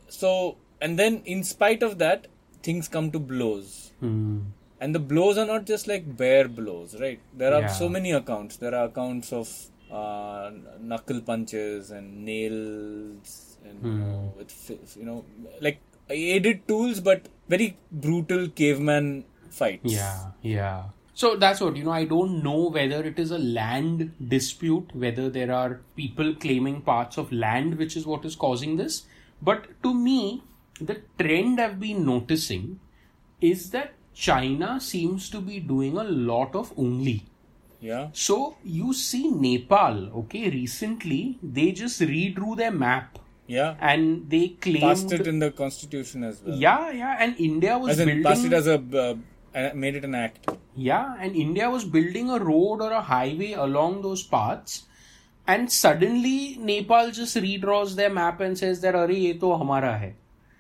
So 0.10 0.58
and 0.82 1.00
then, 1.00 1.22
in 1.26 1.43
spite 1.43 1.84
of 1.84 1.98
that, 2.00 2.28
things 2.62 2.88
come 2.88 3.12
to 3.12 3.19
blows. 3.19 3.91
Hmm. 4.00 4.39
And 4.80 4.93
the 4.93 5.00
blows 5.00 5.38
are 5.38 5.46
not 5.46 5.65
just 5.65 5.88
like 5.88 6.17
bare 6.17 6.48
blows, 6.50 7.00
right? 7.00 7.19
There 7.34 7.54
are 7.54 7.62
Yeah. 7.62 7.67
so 7.67 7.88
many 7.88 8.12
accounts. 8.12 8.58
There 8.58 8.76
are 8.76 8.86
accounts 8.86 9.32
of 9.32 9.50
uh, 9.93 10.51
knuckle 10.79 11.21
punches 11.21 11.91
and 11.91 12.25
nails, 12.25 13.58
and 13.65 13.77
you 13.86 13.89
Hmm. 13.89 13.99
know, 13.99 14.34
with 14.38 14.71
you 14.97 15.06
know, 15.06 15.25
like 15.62 15.79
aided 16.10 16.67
tools, 16.67 16.99
but 16.99 17.27
very 17.49 17.77
brutal 17.91 18.47
caveman 18.49 19.25
fights. 19.49 19.93
Yeah, 19.93 20.32
yeah. 20.41 20.84
So 21.15 21.36
that's 21.36 21.62
what, 21.62 21.75
you 21.75 21.84
know, 21.84 21.91
I 21.91 22.06
don't 22.06 22.43
know 22.43 22.69
whether 22.69 23.03
it 23.03 23.19
is 23.19 23.32
a 23.32 23.38
land 23.38 24.13
dispute, 24.27 24.95
whether 24.95 25.29
there 25.29 25.51
are 25.51 25.82
people 25.95 26.34
claiming 26.36 26.82
parts 26.82 27.17
of 27.17 27.32
land 27.32 27.77
which 27.77 27.95
is 27.95 28.06
what 28.06 28.25
is 28.25 28.36
causing 28.36 28.77
this. 28.77 29.06
But 29.41 29.67
to 29.84 29.93
me, 29.93 30.43
the 30.82 31.01
trend 31.19 31.62
I've 31.62 31.79
been 31.79 32.06
noticing 32.06 32.79
is 33.41 33.69
that 33.71 33.93
China 34.13 34.79
seems 34.79 35.29
to 35.32 35.41
be 35.41 35.60
doing 35.60 35.97
a 35.97 36.03
lot 36.03 36.56
of 36.56 36.73
only. 36.77 37.25
Yeah, 37.84 38.08
So 38.13 38.56
you 38.63 38.93
see 38.93 39.28
Nepal, 39.30 39.98
okay, 40.22 40.50
recently 40.50 41.38
they 41.43 41.72
just 41.74 42.00
redrew 42.00 42.56
their 42.56 42.72
map 42.72 43.19
yeah. 43.48 43.76
and 43.80 44.30
they 44.30 44.50
claimed. 44.65 44.80
Passed 44.82 45.12
it 45.12 45.28
in 45.28 45.39
the 45.39 45.52
constitution 45.52 46.24
as 46.24 46.41
well. 46.41 46.56
yeah, 46.56 46.91
yeah, 46.91 47.17
and 47.19 47.36
India 47.38 47.78
was 47.78 47.91
as 47.91 48.00
in 48.00 48.08
building. 48.08 48.24
passed 48.24 48.46
it 48.46 48.54
as 48.54 48.67
a 48.67 48.80
uh, 49.56 49.69
made 49.76 49.96
it 49.96 50.06
an 50.06 50.15
act. 50.15 50.50
Yeah, 50.76 51.15
and 51.19 51.36
India 51.36 51.69
was 51.69 51.84
building 51.86 52.30
a 52.30 52.39
road 52.39 52.82
or 52.82 52.91
a 52.91 53.02
highway 53.02 53.52
along 53.54 54.02
those 54.02 54.24
paths, 54.24 54.84
and 55.46 55.72
suddenly 55.72 56.58
Nepal 56.60 57.12
just 57.12 57.36
redraws 57.36 57.96
their 57.96 58.10
map 58.10 58.39
and 58.39 58.58
says 58.58 58.82
that 58.82 58.96
"Arey, 58.96 59.19
ye 59.26 59.34
to 59.34 59.46
hamara 59.63 59.91
hai." 60.00 60.15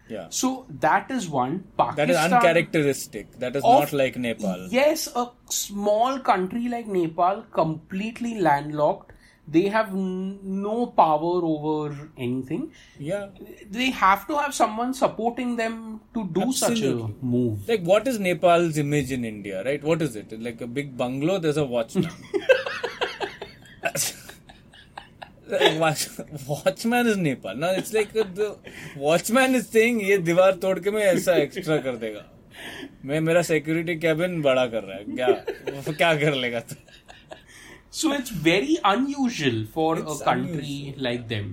Yeah, 0.09 0.27
So 0.29 0.65
that 0.81 1.09
is 1.09 1.29
one. 1.29 1.63
Pakistan, 1.77 2.07
that 2.07 2.09
is 2.13 2.17
uncharacteristic. 2.17 3.39
That 3.39 3.55
is 3.55 3.63
of- 3.63 3.79
not 3.79 3.93
like 3.93 4.17
Nepal. 4.17 4.67
Yes, 4.69 5.07
a 5.15 5.29
small 5.49 6.19
country 6.19 6.67
like 6.67 6.87
Nepal, 6.87 7.45
completely 7.53 8.39
landlocked. 8.39 9.11
They 9.47 9.67
have 9.67 9.89
n- 9.89 10.39
no 10.43 10.85
power 10.87 11.41
over 11.43 12.09
anything. 12.17 12.71
Yeah. 12.97 13.27
They 13.69 13.89
have 13.91 14.25
to 14.27 14.37
have 14.37 14.53
someone 14.53 14.93
supporting 14.93 15.55
them 15.57 15.99
to 16.13 16.25
do 16.27 16.51
such 16.53 16.81
a 16.81 16.93
move. 17.21 17.67
Like, 17.67 17.83
what 17.83 18.07
is 18.07 18.19
Nepal's 18.19 18.77
image 18.77 19.11
in 19.11 19.25
India, 19.25 19.63
right? 19.65 19.83
What 19.83 20.01
is 20.01 20.15
it? 20.15 20.31
Like 20.41 20.61
a 20.61 20.67
big 20.67 20.95
bungalow, 20.97 21.39
there's 21.39 21.57
a 21.57 21.65
watchman. 21.65 22.09
Watch, 25.79 26.07
watchman 26.47 27.07
is 27.07 27.17
Nepal. 27.17 27.55
No, 27.55 27.71
it's 27.71 27.93
like 27.93 28.13
the 28.13 28.57
watchman 28.97 29.55
is 29.55 29.67
saying 29.67 29.99
ये 30.01 30.17
दीवार 30.29 30.55
तोड़ 30.65 30.77
के 30.85 30.91
मैं 30.91 31.03
ऐसा 31.13 31.35
extra 31.43 31.77
कर 31.87 31.95
देगा 32.05 32.23
मैं 33.05 33.19
मेरा 33.27 33.41
सिक्योरिटी 33.51 33.95
कैबिन 34.05 34.41
बड़ा 34.41 34.65
कर 34.73 34.83
रहा 34.83 34.97
है 34.97 35.03
क्या 35.15 35.91
क्या 35.91 36.13
कर 36.23 36.35
लेगा 36.45 36.59
तू 36.71 36.75
So 37.95 38.11
it's 38.17 38.31
very 38.45 38.75
unusual 38.91 39.57
for 39.73 39.89
It's 39.99 40.21
a 40.21 40.25
country 40.25 40.77
unusual. 40.77 41.03
like 41.07 41.27
them. 41.31 41.49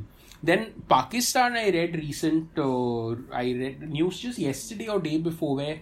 Then 0.50 0.62
Pakistan, 0.92 1.56
I 1.62 1.64
read 1.74 1.96
recent, 2.02 2.60
uh, 2.66 3.10
I 3.40 3.42
read 3.58 3.82
news 3.96 4.20
just 4.20 4.38
yesterday 4.38 4.86
or 4.88 4.98
day 5.06 5.18
before 5.26 5.56
where 5.56 5.74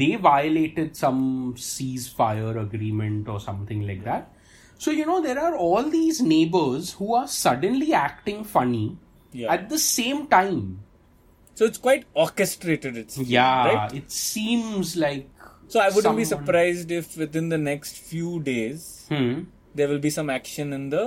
they 0.00 0.08
violated 0.16 0.96
some 1.02 1.20
ceasefire 1.66 2.56
agreement 2.62 3.28
or 3.28 3.38
something 3.44 3.86
like 3.86 4.02
that. 4.08 4.32
So 4.84 4.90
you 4.96 5.04
know 5.08 5.20
there 5.24 5.38
are 5.38 5.54
all 5.62 5.82
these 5.94 6.18
neighbors 6.22 6.92
who 6.98 7.14
are 7.14 7.26
suddenly 7.28 7.88
acting 8.02 8.44
funny 8.52 8.84
Yeah. 9.40 9.52
at 9.56 9.68
the 9.72 9.78
same 9.86 10.20
time. 10.34 10.60
So 11.54 11.66
it's 11.70 11.80
quite 11.86 12.06
orchestrated. 12.14 12.96
It's 13.00 13.18
Yeah, 13.18 13.66
right. 13.74 13.94
it 13.98 14.10
seems 14.10 14.96
like. 15.02 15.26
So 15.68 15.80
I 15.80 15.90
wouldn't 15.96 16.16
be 16.16 16.24
surprised 16.30 16.90
if 17.00 17.16
within 17.24 17.50
the 17.50 17.58
next 17.58 17.98
few 18.12 18.30
days 18.48 18.86
Hmm. 19.10 19.34
there 19.74 19.88
will 19.92 20.00
be 20.06 20.12
some 20.18 20.30
action 20.38 20.72
in 20.78 20.88
the 20.94 21.04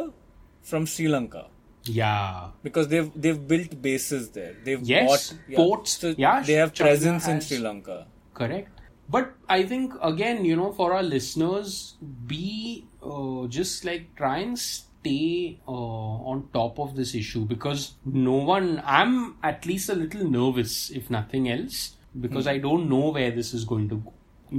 from 0.74 0.86
Sri 0.94 1.08
Lanka 1.16 1.44
Yeah. 1.86 2.52
because 2.70 2.88
they've 2.94 3.10
they've 3.26 3.42
built 3.56 3.74
bases 3.88 4.30
there. 4.38 4.54
They've 4.70 4.86
Yes, 4.94 5.10
bought 5.34 5.56
ports. 5.58 5.98
So 6.06 6.14
Yeah, 6.28 6.44
they 6.52 6.60
have 6.62 6.74
China 6.74 6.92
presence 6.92 7.28
in 7.36 7.42
Sri 7.50 7.58
Lanka. 7.68 7.98
Correct. 8.42 8.73
But 9.10 9.34
I 9.50 9.64
think 9.64 9.94
again, 10.02 10.46
you 10.46 10.56
know, 10.56 10.72
for 10.72 10.94
our 10.94 11.04
listeners, 11.04 11.96
be 12.26 12.88
uh, 13.04 13.48
just 13.48 13.84
like 13.86 14.16
try 14.16 14.40
and 14.40 14.58
stay 14.58 15.60
uh, 15.68 15.72
on 15.72 16.50
top 16.54 16.80
of 16.80 16.96
this 16.96 17.14
issue 17.14 17.46
because 17.46 17.94
no 18.06 18.34
one. 18.34 18.82
I'm 18.86 19.36
at 19.44 19.66
least 19.66 19.90
a 19.90 19.96
little 19.96 20.28
nervous, 20.30 20.90
if 20.90 21.10
nothing 21.10 21.50
else, 21.50 21.98
because 22.20 22.48
I 22.48 22.58
don't 22.60 22.90
know 22.90 23.10
where 23.12 23.30
this 23.32 23.54
is 23.54 23.66
going 23.66 23.90
to 23.90 24.02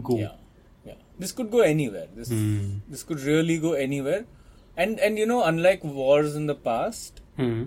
go. 0.03 0.19
Yeah, 0.19 0.33
yeah. 0.85 0.95
This 1.19 1.33
could 1.33 1.51
go 1.51 1.61
anywhere. 1.61 2.07
This 2.15 2.29
this 2.89 3.03
could 3.03 3.21
really 3.21 3.59
go 3.59 3.73
anywhere, 3.73 4.27
and 4.77 5.01
and 5.01 5.19
you 5.19 5.27
know, 5.27 5.43
unlike 5.45 5.83
wars 5.83 6.37
in 6.37 6.47
the 6.47 6.55
past, 6.55 7.23
Hmm. 7.37 7.65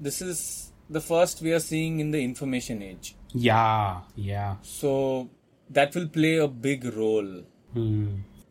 this 0.00 0.22
is 0.22 0.72
the 0.90 1.00
first 1.00 1.40
we 1.42 1.52
are 1.52 1.60
seeing 1.60 2.00
in 2.00 2.10
the 2.10 2.22
information 2.24 2.82
age. 2.82 3.14
Yeah. 3.34 4.00
Yeah. 4.16 4.56
So 4.62 5.28
that 5.70 5.94
will 5.94 6.08
play 6.08 6.36
a 6.36 6.48
big 6.48 6.84
role 6.96 7.42
Hmm. 7.72 8.06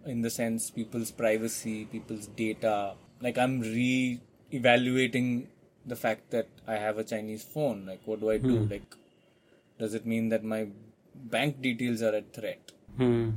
in 0.06 0.22
the 0.22 0.30
sense 0.30 0.70
people's 0.72 1.12
privacy, 1.12 1.86
people's 1.86 2.28
data. 2.28 2.96
Like 3.22 3.38
I'm 3.38 3.62
re-evaluating 3.62 5.48
the 5.86 5.96
fact 5.96 6.32
that 6.32 6.48
I 6.68 6.76
have 6.76 6.98
a 6.98 7.04
Chinese 7.04 7.44
phone. 7.44 7.86
Like, 7.86 8.02
what 8.06 8.20
do 8.22 8.30
I 8.30 8.38
do? 8.38 8.60
Like, 8.66 8.96
does 9.80 9.94
it 9.94 10.06
mean 10.06 10.30
that 10.30 10.44
my 10.44 10.68
bank 11.16 11.62
details 11.62 12.02
are 12.02 12.16
at 12.16 12.34
threat? 12.34 12.72
Hmm. 12.98 13.30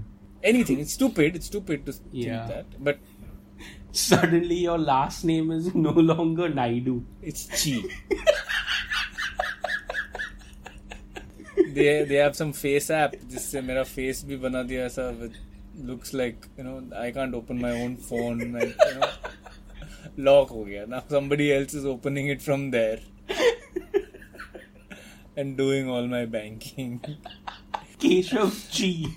Anything. 0.42 0.80
It's 0.80 0.92
stupid. 0.92 1.34
It's 1.36 1.46
stupid 1.46 1.86
to 1.86 1.94
Yeah. 2.12 2.46
think 2.46 2.54
that, 2.54 2.84
but 2.84 2.98
Suddenly, 3.92 4.56
your 4.56 4.76
last 4.78 5.24
name 5.24 5.50
is 5.50 5.74
no 5.74 5.90
longer 5.90 6.48
Naidu. 6.48 7.02
it's 7.22 7.46
chi. 7.64 7.82
they 11.75 12.03
they 12.03 12.15
have 12.15 12.35
some 12.35 12.53
face 12.53 12.89
app 12.89 13.15
जिससे 13.31 13.61
मेरा 13.61 13.83
face 13.93 14.23
भी 14.25 14.37
बना 14.45 14.63
दिया 14.71 14.85
ऐसा 14.85 15.07
with 15.21 15.35
looks 15.89 16.13
like 16.13 16.47
you 16.57 16.63
know 16.63 16.77
I 17.03 17.11
can't 17.11 17.35
open 17.35 17.61
my 17.61 17.71
own 17.83 17.95
phone 18.09 18.41
and 18.41 18.61
you 18.61 18.95
know 18.99 19.09
lock 20.29 20.49
हो 20.51 20.65
गया 20.65 20.87
now 20.93 21.03
somebody 21.09 21.51
else 21.53 21.73
is 21.73 21.85
opening 21.85 22.27
it 22.35 22.41
from 22.41 22.71
there 22.71 22.99
and 25.37 25.57
doing 25.57 25.89
all 25.89 26.07
my 26.07 26.25
banking 26.25 26.99
Keshav 27.99 28.55
G. 28.71 29.07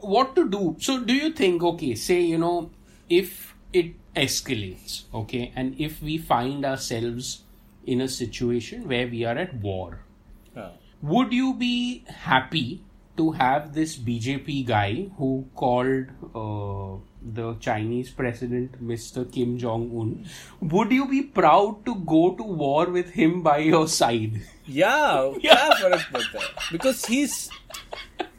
what 0.00 0.34
to 0.36 0.48
do? 0.48 0.76
So, 0.80 1.00
do 1.00 1.14
you 1.14 1.30
think, 1.32 1.62
okay, 1.62 1.94
say, 1.94 2.20
you 2.20 2.38
know, 2.38 2.70
if 3.08 3.54
it 3.72 3.94
escalates 4.15 5.03
okay? 5.13 5.51
And 5.55 5.79
if 5.79 6.01
we 6.01 6.17
find 6.17 6.65
ourselves 6.65 7.43
in 7.85 8.01
a 8.01 8.07
situation 8.07 8.87
where 8.87 9.07
we 9.07 9.25
are 9.25 9.37
at 9.37 9.53
war 9.55 9.99
oh. 10.55 10.71
would 11.01 11.33
you 11.33 11.53
be 11.53 12.03
happy 12.07 12.83
to 13.17 13.31
have 13.31 13.73
this 13.73 13.97
bjp 13.97 14.65
guy 14.65 15.07
who 15.17 15.47
called 15.55 16.05
uh, 16.33 16.97
the 17.35 17.53
chinese 17.59 18.09
president 18.09 18.81
mr 18.85 19.25
kim 19.31 19.57
jong 19.57 19.83
un 20.03 20.25
would 20.61 20.91
you 20.91 21.07
be 21.07 21.21
proud 21.21 21.85
to 21.85 21.95
go 22.13 22.33
to 22.35 22.43
war 22.43 22.89
with 22.89 23.11
him 23.11 23.41
by 23.41 23.57
your 23.57 23.87
side? 23.87 24.41
Yeah 24.65 25.33
yeah, 25.41 25.69
yeah 25.81 25.99
because 26.71 27.05
he's 27.05 27.49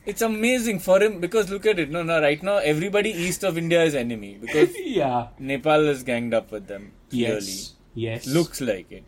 it's 0.07 0.23
amazing 0.23 0.79
for 0.81 1.01
him 1.03 1.21
because 1.21 1.51
look 1.51 1.67
at 1.67 1.79
it. 1.79 1.91
No, 1.91 2.03
no, 2.03 2.21
right 2.21 2.43
now 2.43 2.57
everybody 2.59 3.11
east 3.11 3.43
of 3.45 3.57
India 3.59 3.83
is 3.85 3.95
enemy 3.95 4.37
because 4.41 4.71
yeah. 4.79 5.29
Nepal 5.39 5.89
is 5.89 6.03
ganged 6.03 6.35
up 6.35 6.51
with 6.53 6.67
them. 6.67 6.93
Clearly, 7.11 7.41
Yes. 7.41 7.75
Yes. 7.95 8.27
looks 8.27 8.61
like 8.61 8.91
it. 8.91 9.05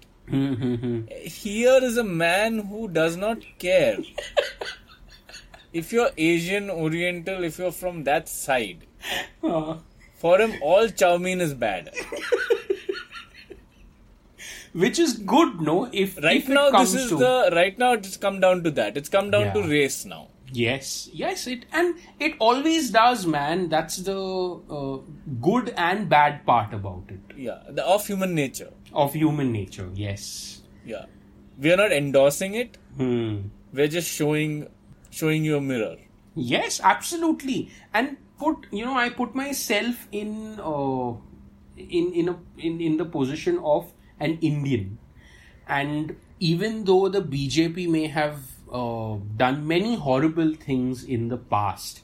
Here 1.33 1.79
is 1.83 1.97
a 1.97 2.05
man 2.05 2.59
who 2.59 2.89
does 2.89 3.17
not 3.17 3.39
care. 3.59 3.99
if 5.73 5.93
you're 5.93 6.11
Asian, 6.17 6.69
Oriental, 6.71 7.45
if 7.45 7.59
you're 7.59 7.71
from 7.73 8.05
that 8.05 8.29
side, 8.29 8.87
for 9.41 10.41
him 10.41 10.55
all 10.63 10.89
chow 10.89 11.17
mein 11.19 11.41
is 11.41 11.55
bad. 11.55 11.91
which 14.73 14.99
is 14.99 15.15
good, 15.19 15.61
no? 15.61 15.89
If 15.93 16.17
Right 16.23 16.39
if 16.39 16.49
now, 16.49 16.71
this 16.71 16.95
is 16.95 17.09
to, 17.11 17.17
the 17.17 17.51
right 17.55 17.79
now. 17.79 17.93
It's 17.93 18.17
come 18.17 18.41
down 18.41 18.63
to 18.65 18.71
that. 18.73 18.97
It's 18.97 19.09
come 19.09 19.31
down 19.31 19.55
to 19.55 19.63
race 19.63 20.05
now. 20.05 20.29
Yes, 20.53 21.11
yes, 21.13 21.47
it 21.49 21.65
and 21.73 21.97
it 22.21 22.35
always 22.39 22.91
does, 22.91 23.27
man. 23.27 23.69
That's 23.69 23.97
the 23.97 24.17
uh, 24.17 24.99
good 25.41 25.75
and 25.77 26.09
bad 26.09 26.47
part 26.47 26.73
about 26.73 27.05
it 27.09 27.37
Yeah, 27.37 27.59
the 27.69 27.85
of 27.85 28.07
human 28.07 28.35
nature. 28.35 28.71
of 28.93 29.13
human 29.15 29.51
nature. 29.53 29.91
Yes. 29.95 30.63
Yeah, 30.85 31.07
we 31.59 31.73
are 31.73 31.77
not 31.77 31.93
endorsing 31.93 32.55
it. 32.55 32.79
Hmm. 32.97 33.49
We're 33.73 33.89
just 33.89 34.09
showing 34.09 34.69
showing 35.11 35.45
you 35.45 35.57
a 35.57 35.61
mirror. 35.61 35.97
Yes, 36.37 36.81
absolutely. 36.83 37.71
And 37.93 38.17
put 38.39 38.67
you 38.71 38.85
know, 38.85 38.95
I 38.97 39.09
put 39.11 39.35
myself 39.35 40.07
in 40.13 40.61
uh, 40.61 41.15
in 41.77 42.13
in 42.15 42.29
a 42.29 42.37
in 42.59 42.81
in 42.81 42.97
the 42.99 43.05
position 43.05 43.59
of 43.65 43.93
an 44.21 44.39
Indian, 44.41 44.99
and 45.67 46.15
even 46.39 46.85
though 46.85 47.09
the 47.09 47.21
BJP 47.21 47.89
may 47.89 48.07
have 48.07 48.41
uh, 48.79 49.17
done 49.43 49.67
many 49.67 49.97
horrible 49.97 50.55
things 50.55 51.05
in 51.05 51.29
the 51.29 51.37
past, 51.55 52.03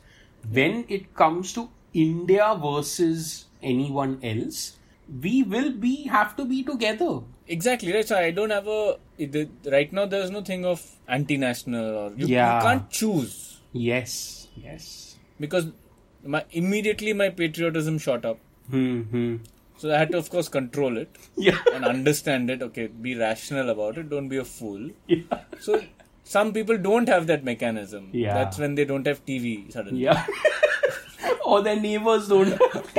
when 0.59 0.85
it 0.89 1.15
comes 1.15 1.53
to 1.55 1.69
India 1.95 2.57
versus 2.67 3.47
anyone 3.63 4.19
else, 4.23 4.79
we 5.23 5.43
will 5.43 5.73
be 5.73 5.95
have 6.17 6.35
to 6.37 6.45
be 6.45 6.63
together. 6.65 7.21
Exactly 7.49 7.93
right. 7.93 8.07
So 8.09 8.17
I 8.17 8.31
don't 8.31 8.51
have 8.51 8.67
a 8.69 8.97
right 9.77 9.93
now. 9.93 10.07
There's 10.07 10.31
no 10.31 10.43
thing 10.43 10.65
of 10.65 10.85
anti-national 11.09 11.97
or 12.03 12.13
you, 12.17 12.27
Yeah. 12.27 12.57
you 12.59 12.63
can't 12.67 12.91
choose 12.91 13.61
Yes, 13.73 14.49
yes. 14.57 15.17
because 15.41 15.67
my 16.25 16.45
immediately 16.51 17.13
my 17.13 17.29
patriotism 17.31 17.99
shot 17.99 18.25
up. 18.25 18.39
Hmm. 18.71 19.37
So 19.77 19.93
I 19.93 19.99
had 19.99 20.13
to 20.13 20.19
of 20.19 20.31
course 20.31 20.49
control 20.49 20.97
it 20.99 21.17
Yeah. 21.37 21.59
and 21.75 21.85
understand 21.85 22.51
it. 22.51 22.63
Okay, 22.63 22.87
be 22.87 23.15
rational 23.17 23.71
about 23.71 23.99
it. 23.99 24.09
Don't 24.11 24.29
be 24.29 24.37
a 24.39 24.45
fool. 24.45 24.91
yeah. 25.07 25.41
So 25.61 25.83
some 26.32 26.52
people 26.54 26.78
don't 26.78 27.08
have 27.08 27.28
that 27.28 27.44
mechanism. 27.44 28.10
Yeah. 28.12 28.34
That's 28.34 28.58
when 28.58 28.76
they 28.76 28.86
don't 28.86 29.08
have 29.08 29.26
TV 29.26 29.72
suddenly. 29.72 30.04
Yeah. 30.04 30.26
or 31.46 31.62
their 31.62 31.80
neighbors 31.80 32.28
don't. 32.28 32.60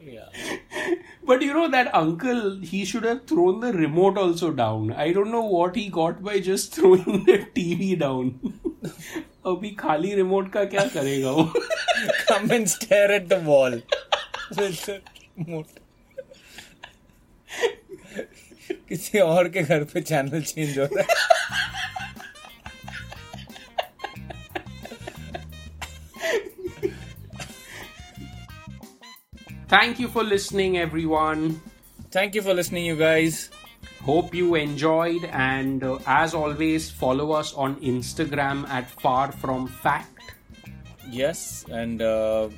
Yeah. 0.00 0.28
but 1.26 1.42
you 1.42 1.52
know 1.52 1.68
that 1.68 1.94
uncle, 1.94 2.60
he 2.60 2.84
should 2.84 3.04
have 3.04 3.26
thrown 3.26 3.60
the 3.60 3.72
remote 3.72 4.16
also 4.16 4.52
down. 4.52 4.92
I 4.92 5.12
don't 5.12 5.30
know 5.30 5.44
what 5.44 5.76
he 5.76 5.88
got 5.88 6.22
by 6.22 6.38
just 6.40 6.74
throwing 6.74 7.24
the 7.24 7.38
TV 7.56 7.98
down. 7.98 8.38
अभी 9.46 9.70
खाली 9.78 10.14
remote 10.14 10.50
का 10.52 10.64
क्या 10.72 10.82
करेगा 10.94 11.30
वो 11.30 11.52
Come 12.28 12.50
and 12.56 12.70
stare 12.70 13.10
at 13.12 13.28
the 13.28 13.40
wall. 13.40 13.80
remote. 15.37 15.79
किसी 18.89 19.19
और 19.19 19.47
के 19.49 19.61
घर 19.63 19.83
पे 19.93 20.01
चैनल 20.01 20.41
चेंज 20.41 20.77
हो 20.79 20.83
रहा 20.83 21.01
है 21.01 21.21
Thank 29.67 29.99
you 29.99 30.07
for 30.07 30.23
listening, 30.23 30.77
everyone. 30.77 31.61
Thank 32.11 32.35
you 32.35 32.41
for 32.41 32.53
listening, 32.53 32.85
you 32.85 32.95
guys. 32.95 33.49
Hope 34.03 34.35
you 34.35 34.55
enjoyed, 34.55 35.25
and 35.31 35.83
uh, 35.83 35.97
as 36.05 36.33
always, 36.33 36.91
follow 36.91 37.31
us 37.31 37.53
on 37.53 37.77
Instagram 37.77 38.67
at 38.69 38.89
Far 38.89 39.31
From 39.31 39.67
Fact. 39.67 40.35
Yes, 41.09 41.65
and 41.71 42.01
uh, 42.01 42.49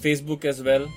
Facebook 0.00 0.44
as 0.44 0.62
well. 0.62 0.88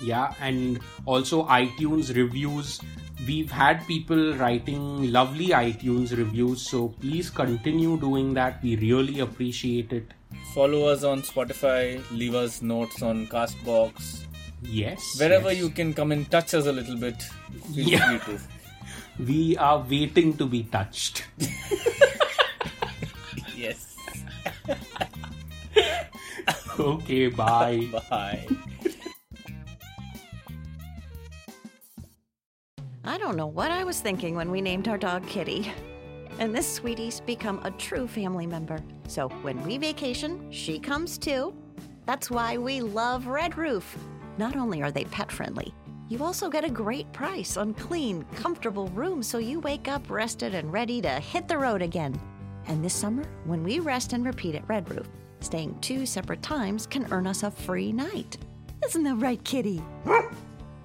Yeah, 0.00 0.34
and 0.40 0.80
also 1.06 1.44
iTunes 1.46 2.14
reviews. 2.14 2.80
We've 3.26 3.50
had 3.50 3.86
people 3.86 4.34
writing 4.34 5.10
lovely 5.12 5.48
iTunes 5.48 6.16
reviews, 6.16 6.62
so 6.68 6.88
please 7.00 7.30
continue 7.30 7.98
doing 7.98 8.34
that. 8.34 8.62
We 8.62 8.76
really 8.76 9.20
appreciate 9.20 9.92
it. 9.92 10.08
Follow 10.52 10.88
us 10.88 11.04
on 11.04 11.22
Spotify. 11.22 12.02
Leave 12.10 12.34
us 12.34 12.60
notes 12.60 13.02
on 13.02 13.26
Castbox. 13.28 14.24
Yes. 14.62 15.16
Wherever 15.18 15.52
yes. 15.52 15.62
you 15.62 15.70
can 15.70 15.94
come 15.94 16.12
and 16.12 16.30
touch 16.30 16.54
us 16.54 16.66
a 16.66 16.72
little 16.72 16.96
bit, 16.96 17.22
feel 17.74 17.88
Yeah. 17.88 18.18
free 18.18 18.34
to. 18.36 18.40
We 19.26 19.56
are 19.58 19.78
waiting 19.88 20.36
to 20.38 20.46
be 20.46 20.64
touched. 20.64 21.24
Yes. 23.56 23.96
okay, 26.78 27.28
bye. 27.28 27.88
Bye. 28.10 28.46
I 33.06 33.18
don't 33.18 33.36
know 33.36 33.46
what 33.46 33.70
I 33.70 33.84
was 33.84 34.00
thinking 34.00 34.34
when 34.34 34.50
we 34.50 34.62
named 34.62 34.88
our 34.88 34.96
dog 34.96 35.26
Kitty. 35.26 35.70
And 36.38 36.54
this 36.54 36.66
sweetie's 36.66 37.20
become 37.20 37.60
a 37.62 37.70
true 37.72 38.08
family 38.08 38.46
member. 38.46 38.78
So 39.08 39.28
when 39.42 39.62
we 39.62 39.76
vacation, 39.76 40.50
she 40.50 40.78
comes 40.78 41.18
too. 41.18 41.54
That's 42.06 42.30
why 42.30 42.56
we 42.56 42.80
love 42.80 43.26
Red 43.26 43.58
Roof. 43.58 43.96
Not 44.38 44.56
only 44.56 44.82
are 44.82 44.90
they 44.90 45.04
pet 45.04 45.30
friendly, 45.30 45.74
you 46.08 46.24
also 46.24 46.48
get 46.48 46.64
a 46.64 46.70
great 46.70 47.12
price 47.12 47.58
on 47.58 47.74
clean, 47.74 48.24
comfortable 48.36 48.88
rooms 48.88 49.26
so 49.26 49.36
you 49.36 49.60
wake 49.60 49.86
up 49.86 50.08
rested 50.08 50.54
and 50.54 50.72
ready 50.72 51.02
to 51.02 51.08
hit 51.08 51.46
the 51.46 51.58
road 51.58 51.82
again. 51.82 52.18
And 52.66 52.82
this 52.82 52.94
summer, 52.94 53.24
when 53.44 53.62
we 53.62 53.80
rest 53.80 54.14
and 54.14 54.24
repeat 54.24 54.54
at 54.54 54.66
Red 54.66 54.90
Roof, 54.90 55.08
staying 55.40 55.78
two 55.80 56.06
separate 56.06 56.42
times 56.42 56.86
can 56.86 57.12
earn 57.12 57.26
us 57.26 57.42
a 57.42 57.50
free 57.50 57.92
night. 57.92 58.38
Isn't 58.82 59.02
that 59.02 59.16
right, 59.16 59.42
Kitty? 59.44 59.82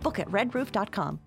Book 0.02 0.20
at 0.20 0.28
redroof.com. 0.30 1.20